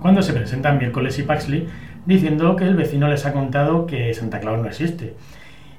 [0.00, 1.68] cuando se presentan Miércoles y Paxley
[2.04, 5.14] diciendo que el vecino les ha contado que Santa Claus no existe.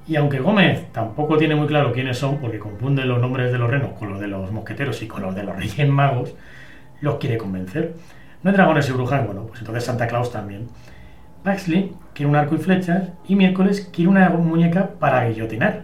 [0.08, 3.70] Y aunque Gómez tampoco tiene muy claro quiénes son, porque confunde los nombres de los
[3.70, 6.34] renos con los de los mosqueteros y con los de los reyes magos,
[7.02, 7.94] los quiere convencer.
[8.42, 10.70] No hay dragones y brujas, bueno, pues entonces Santa Claus también.
[11.44, 15.84] Paxley quiere un arco y flechas y Miércoles quiere una muñeca para guillotinar.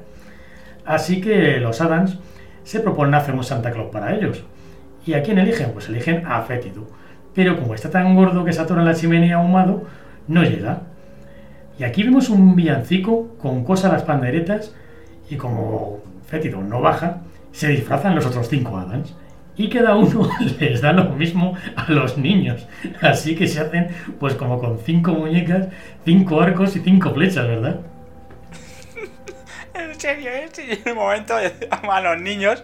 [0.86, 2.18] Así que los Adams
[2.64, 4.46] se proponen hacer un Santa Claus para ellos.
[5.10, 5.72] ¿Y a quién eligen?
[5.72, 6.88] Pues eligen a Fétido.
[7.34, 9.88] Pero como está tan gordo que se atora en la chimenea ahumado,
[10.28, 10.84] no llega.
[11.80, 14.76] Y aquí vemos un villancico con cosas a las panderetas
[15.28, 19.16] y como Fétido no baja, se disfrazan los otros cinco Adams.
[19.58, 20.30] Y cada uno
[20.60, 22.68] les da lo mismo a los niños.
[23.02, 23.88] Así que se hacen
[24.20, 25.70] pues como con cinco muñecas,
[26.06, 27.80] cinco arcos y cinco flechas, ¿verdad?
[29.74, 30.50] En serio, ¿eh?
[30.86, 31.34] En un momento
[31.72, 32.64] a los niños.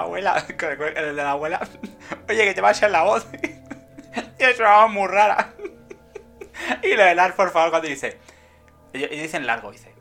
[0.00, 0.44] Abuela,
[0.96, 1.60] el de la abuela.
[2.28, 3.26] Oye, que te va a ser la voz.
[4.38, 5.54] Y es una voz muy rara.
[6.82, 8.18] Y lo de Lars, por favor, cuando dice.
[8.92, 9.94] Y dicen largo, dice.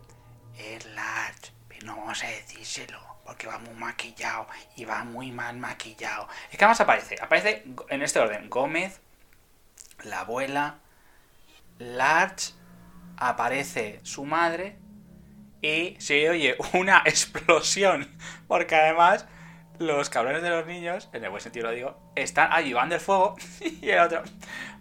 [0.58, 3.00] Es Lars, pero no vamos a decírselo.
[3.24, 6.28] Porque va muy maquillado y va muy mal maquillado.
[6.52, 9.00] Es que además aparece, aparece en este orden: Gómez,
[10.04, 10.80] la abuela,
[11.78, 12.58] Lars,
[13.18, 14.78] aparece su madre
[15.62, 18.10] y se oye una explosión.
[18.48, 19.28] Porque además
[19.80, 23.36] los cabrones de los niños, en el buen sentido lo digo, están ayudando el fuego
[23.82, 24.24] y el otro,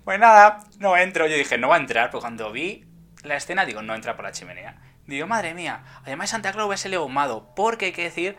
[0.05, 1.26] pues nada, no entro.
[1.26, 2.84] Yo dije, no va a entrar, pero cuando vi
[3.22, 4.76] la escena digo, no entra por la chimenea.
[5.07, 8.36] Digo, madre mía, además Santa Claus es ahumado, porque hay que decir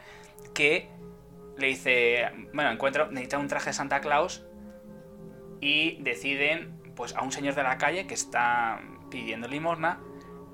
[0.53, 0.89] que
[1.57, 4.45] le dice, bueno, encuentro, necesita un traje de Santa Claus
[5.61, 9.99] y deciden, pues a un señor de la calle que está pidiendo limosna,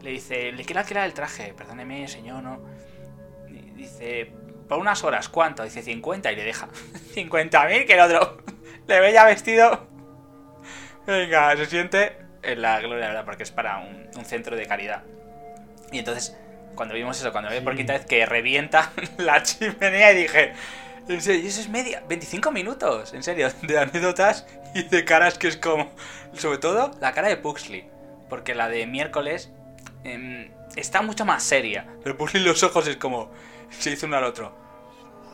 [0.02, 2.62] le dice, le quiero alquilar el traje, perdóneme, señor, no.
[3.76, 4.34] Dice,
[4.68, 5.64] por unas horas, ¿cuánto?
[5.64, 6.68] Dice 50 y le deja
[7.16, 8.38] 50.000 que el otro
[8.88, 9.88] le ve ya vestido.
[11.06, 13.26] Venga, se siente en la gloria, ¿verdad?
[13.26, 15.04] Porque es para un, un centro de caridad.
[15.92, 16.36] Y entonces,
[16.76, 20.54] cuando vimos eso, cuando vi por quinta vez que revienta la chimenea y dije,
[21.08, 25.38] en serio, y eso es media, 25 minutos, en serio, de anécdotas y de caras
[25.38, 25.92] que es como,
[26.34, 27.88] sobre todo la cara de Puxley,
[28.30, 29.52] porque la de miércoles
[30.04, 33.32] em, está mucho más seria, pero Puxley los ojos es como,
[33.80, 34.54] se dice uno al otro,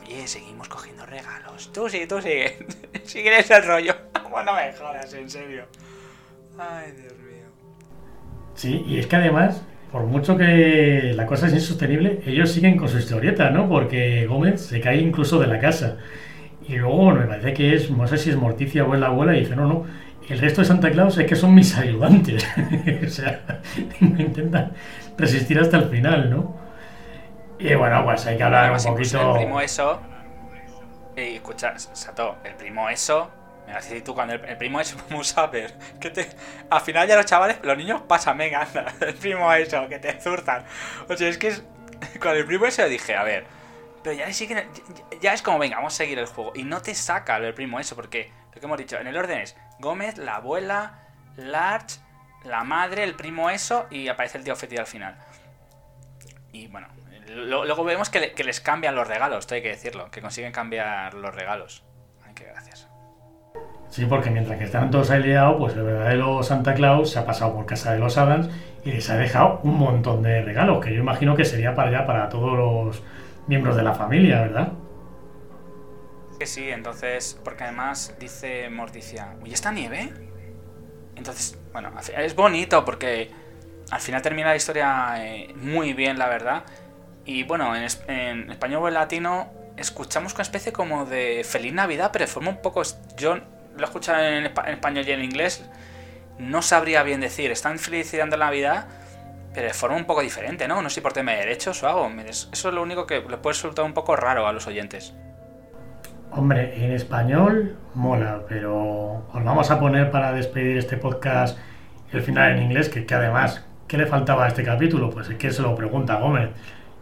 [0.01, 2.65] oye, seguimos cogiendo regalos, tú sigue, tú sigue,
[3.03, 5.65] sigue ese rollo, como no me jodas, en serio.
[6.57, 7.47] Ay, Dios mío.
[8.55, 12.89] Sí, y es que además, por mucho que la cosa es insostenible, ellos siguen con
[12.89, 13.67] su historieta, ¿no?
[13.67, 15.97] Porque Gómez se cae incluso de la casa.
[16.67, 19.07] Y luego, bueno, me parece que es, no sé si es Morticia o es la
[19.07, 19.85] abuela, y dice, no, no,
[20.29, 22.45] el resto de Santa Claus es que son mis ayudantes.
[23.05, 23.61] o sea,
[23.99, 24.71] intentan
[25.17, 26.60] resistir hasta el final, ¿no?
[27.61, 29.35] Y bueno, pues hay que hablar Además, un incluso poquito...
[29.35, 30.01] el primo eso.
[31.15, 33.29] Y escucha, Sato, el primo eso.
[33.67, 35.77] Me vas a decir tú cuando el, el primo eso, vamos a ver.
[35.99, 36.27] Que te,
[36.69, 38.91] al final ya los chavales, los niños pasan, venga, anda.
[39.01, 40.65] El primo eso, que te zurtan.
[41.07, 41.63] O sea, es que es.
[42.19, 43.45] Con el primo eso dije, a ver.
[44.03, 44.55] Pero ya sí que.
[44.55, 44.65] Ya,
[45.21, 46.51] ya es como, venga, vamos a seguir el juego.
[46.55, 49.39] Y no te saca el primo eso, porque lo que hemos dicho, en el orden
[49.39, 50.99] es Gómez, la abuela,
[51.35, 51.99] Larch,
[52.43, 55.15] la madre, el primo eso, y aparece el tío Feti al final.
[56.51, 56.87] Y bueno,
[57.35, 60.21] lo- luego vemos que, le- que les cambian los regalos, esto hay que decirlo, que
[60.21, 61.83] consiguen cambiar los regalos.
[62.25, 62.87] Ay, qué gracias.
[63.89, 67.25] Sí, porque mientras que están todos ahí liados, pues el verdadero Santa Claus se ha
[67.25, 68.49] pasado por casa de los Adams
[68.85, 72.05] y les ha dejado un montón de regalos, que yo imagino que sería para allá
[72.07, 73.03] para todos los
[73.47, 74.69] miembros de la familia, ¿verdad?
[76.39, 80.11] Que sí, entonces, porque además dice Morticia, uy, ¿esta nieve?
[81.15, 83.29] Entonces, bueno, es bonito porque
[83.91, 86.63] al final termina la historia eh, muy bien, la verdad.
[87.25, 92.09] Y bueno, en, en español o en latino escuchamos una especie como de Feliz Navidad,
[92.11, 92.81] pero de forma un poco...
[93.17, 95.65] Yo lo he escuchado en, en español y en inglés,
[96.37, 98.87] no sabría bien decir, están felicitando la Navidad,
[99.53, 100.81] pero de forma un poco diferente, ¿no?
[100.81, 102.09] No sé por tema de derechos o algo.
[102.27, 105.13] Eso es lo único que le puede resultar un poco raro a los oyentes.
[106.31, 111.57] Hombre, en español mola, pero os vamos a poner para despedir este podcast
[112.13, 115.09] el final en inglés, que, que además, ¿qué le faltaba a este capítulo?
[115.09, 116.49] Pues es que se lo pregunta Gómez.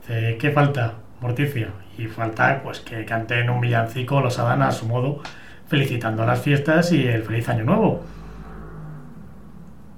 [0.10, 1.70] Dice, ¿qué falta, Morticia?
[1.96, 5.22] Y falta pues que canten un villancico los Adán a su modo,
[5.68, 8.04] felicitando las fiestas y el feliz año nuevo.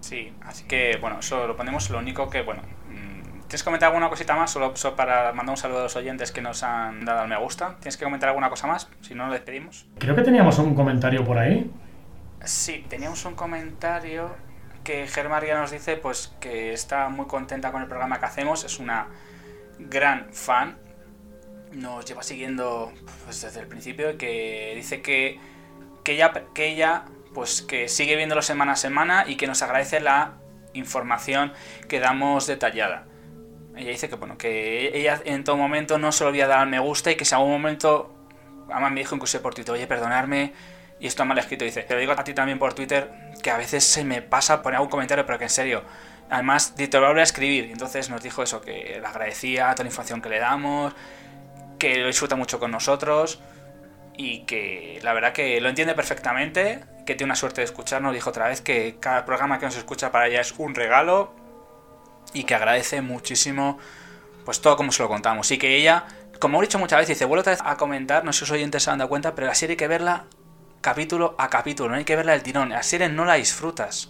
[0.01, 1.89] Sí, así que bueno, eso lo ponemos.
[1.89, 4.51] Lo único que, bueno, mm, ¿tienes que comentar alguna cosita más?
[4.51, 7.37] Solo, solo para mandar un saludo a los oyentes que nos han dado al me
[7.37, 7.77] gusta.
[7.79, 8.89] ¿Tienes que comentar alguna cosa más?
[8.99, 9.87] Si no, nos despedimos.
[9.97, 11.71] Creo que teníamos un comentario por ahí.
[12.43, 14.35] Sí, teníamos un comentario
[14.83, 18.79] que Germaria nos dice pues que está muy contenta con el programa que hacemos, es
[18.79, 19.07] una
[19.89, 20.77] gran fan,
[21.71, 22.91] nos lleva siguiendo
[23.25, 25.39] pues, desde el principio que dice que,
[26.03, 29.99] que ella, que ella pues que sigue viéndolo semana a semana y que nos agradece
[29.99, 30.33] la
[30.73, 31.53] información
[31.87, 33.05] que damos detallada.
[33.75, 36.79] Ella dice que bueno, que ella en todo momento no se olvida dar al me
[36.79, 38.13] gusta y que si algún momento,
[38.69, 40.53] además me dijo incluso por Twitter, oye, perdonarme,
[40.99, 43.09] y esto mal escrito, dice, te lo digo a ti también por Twitter,
[43.41, 45.83] que a veces se me pasa poner algún comentario, pero que en serio,
[46.31, 49.89] además te lo voy a escribir, entonces nos dijo eso, que le agradecía toda la
[49.89, 50.93] información que le damos,
[51.77, 53.39] que lo disfruta mucho con nosotros,
[54.17, 58.29] y que la verdad que lo entiende perfectamente, que tiene una suerte de escucharnos, dijo
[58.29, 61.33] otra vez que cada programa que nos escucha para ella es un regalo,
[62.33, 63.77] y que agradece muchísimo
[64.45, 66.05] pues todo como se lo contamos, y que ella,
[66.39, 68.51] como he dicho muchas veces, dice, vuelvo otra vez a comentar, no sé si os
[68.51, 70.25] oyentes se han dado cuenta, pero la serie hay que verla
[70.81, 72.69] capítulo a capítulo, no hay que verla del tirón.
[72.69, 74.09] La serie no la disfrutas.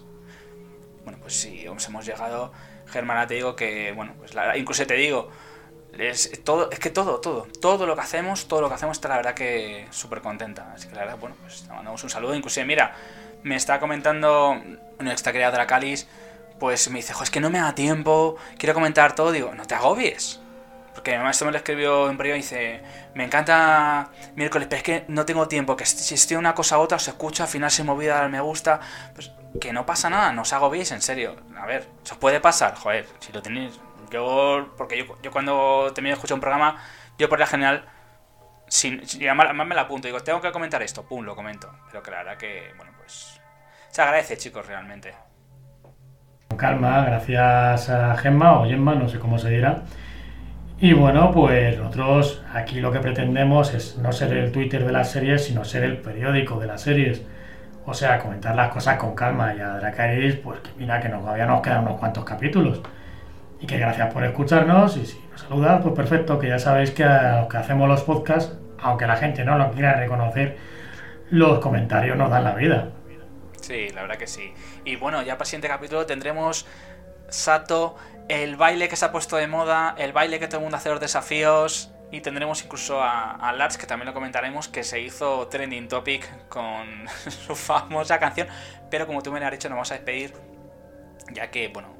[1.03, 2.51] Bueno, pues sí, os hemos llegado.
[2.87, 5.29] Germana, te digo que, bueno, pues la, incluso te digo,
[5.97, 9.09] es, todo, es que todo, todo, todo lo que hacemos, todo lo que hacemos está
[9.09, 10.71] la verdad que súper contenta.
[10.73, 12.35] Así que la verdad, bueno, pues te mandamos un saludo.
[12.35, 12.95] Inclusive, mira,
[13.43, 14.61] me está comentando
[14.99, 16.07] nuestra querida Dracalis,
[16.59, 19.31] pues me dice, jo, es que no me da tiempo, quiero comentar todo.
[19.31, 20.39] Digo, no te agobies.
[20.93, 22.81] Porque además esto me lo escribió en privado y dice,
[23.15, 26.81] me encanta miércoles, pero es que no tengo tiempo, que si estoy una cosa u
[26.81, 28.79] otra se escucha, al final se me olvida dar me gusta.
[29.13, 31.35] Pues que no pasa nada, no os agobiéis, en serio.
[31.57, 32.75] A ver, ¿se os puede pasar?
[32.75, 33.79] Joder, si lo tenéis...
[34.09, 36.77] Yo, porque yo, yo cuando termino de escuchar un programa,
[37.17, 37.85] yo por la general
[38.67, 41.69] sin, sin- además, me la apunto, digo, tengo que comentar esto, pum, lo comento.
[41.87, 43.39] Pero verdad que, bueno, pues.
[43.89, 45.13] Se agradece, chicos, realmente.
[46.57, 49.83] Calma, gracias a Gemma o Gemma, no sé cómo se dirá.
[50.79, 55.11] Y bueno, pues nosotros aquí lo que pretendemos es no ser el Twitter de las
[55.11, 57.21] series, sino ser el periódico de las series.
[57.85, 59.53] O sea, comentar las cosas con calma.
[59.55, 62.81] Y a Dracarys, pues que mira que nos, todavía nos quedan unos cuantos capítulos.
[63.59, 64.97] Y que gracias por escucharnos.
[64.97, 68.01] Y si nos saludas, pues perfecto, que ya sabéis que a los que hacemos los
[68.01, 70.57] podcasts, aunque la gente no lo quiera reconocer,
[71.29, 72.89] los comentarios nos dan la vida.
[73.61, 74.53] Sí, la verdad que sí.
[74.83, 76.65] Y bueno, ya para el siguiente capítulo tendremos
[77.29, 77.95] Sato,
[78.27, 80.89] el baile que se ha puesto de moda, el baile que todo el mundo hace
[80.89, 81.91] los desafíos.
[82.11, 86.47] Y tendremos incluso a, a Lars, que también lo comentaremos, que se hizo trending topic
[86.49, 88.47] con su famosa canción.
[88.89, 90.33] Pero como tú me lo has dicho, nos vamos a despedir.
[91.31, 91.95] Ya que, bueno,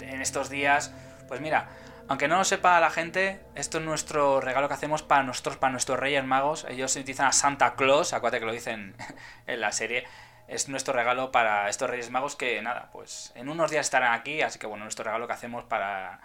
[0.00, 0.92] en estos días,
[1.28, 1.68] pues mira,
[2.08, 5.70] aunque no lo sepa la gente, esto es nuestro regalo que hacemos para nosotros, para
[5.72, 6.66] nuestros Reyes Magos.
[6.68, 8.94] Ellos utilizan a Santa Claus, acuérdate que lo dicen
[9.46, 10.04] en la serie.
[10.46, 14.42] Es nuestro regalo para estos Reyes Magos que, nada, pues en unos días estarán aquí.
[14.42, 16.20] Así que, bueno, nuestro regalo que hacemos para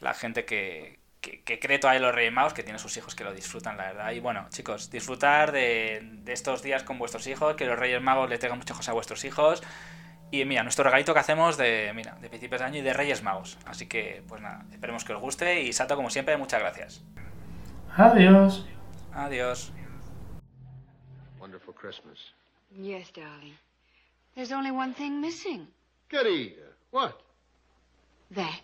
[0.00, 3.24] la gente que, que, que cree todavía los Reyes Magos, que tiene sus hijos que
[3.24, 4.12] lo disfrutan, la verdad.
[4.12, 8.28] Y bueno, chicos, disfrutar de, de estos días con vuestros hijos, que los Reyes Magos
[8.28, 9.62] les traigan muchas cosas a vuestros hijos.
[10.30, 13.22] Y mira, nuestro regalito que hacemos de, mira, de principios de año y de Reyes
[13.22, 13.56] Magos.
[13.66, 15.62] Así que, pues nada, esperemos que os guste.
[15.62, 17.02] Y Sato, como siempre, muchas gracias.
[17.96, 18.66] Adiós.
[19.14, 19.72] Adiós.
[21.38, 22.34] Wonderful Christmas.
[22.76, 23.56] Yes, darling.
[24.34, 25.68] There's only one thing missing.
[26.10, 26.56] Goody.
[26.90, 27.14] What?
[28.34, 28.63] That.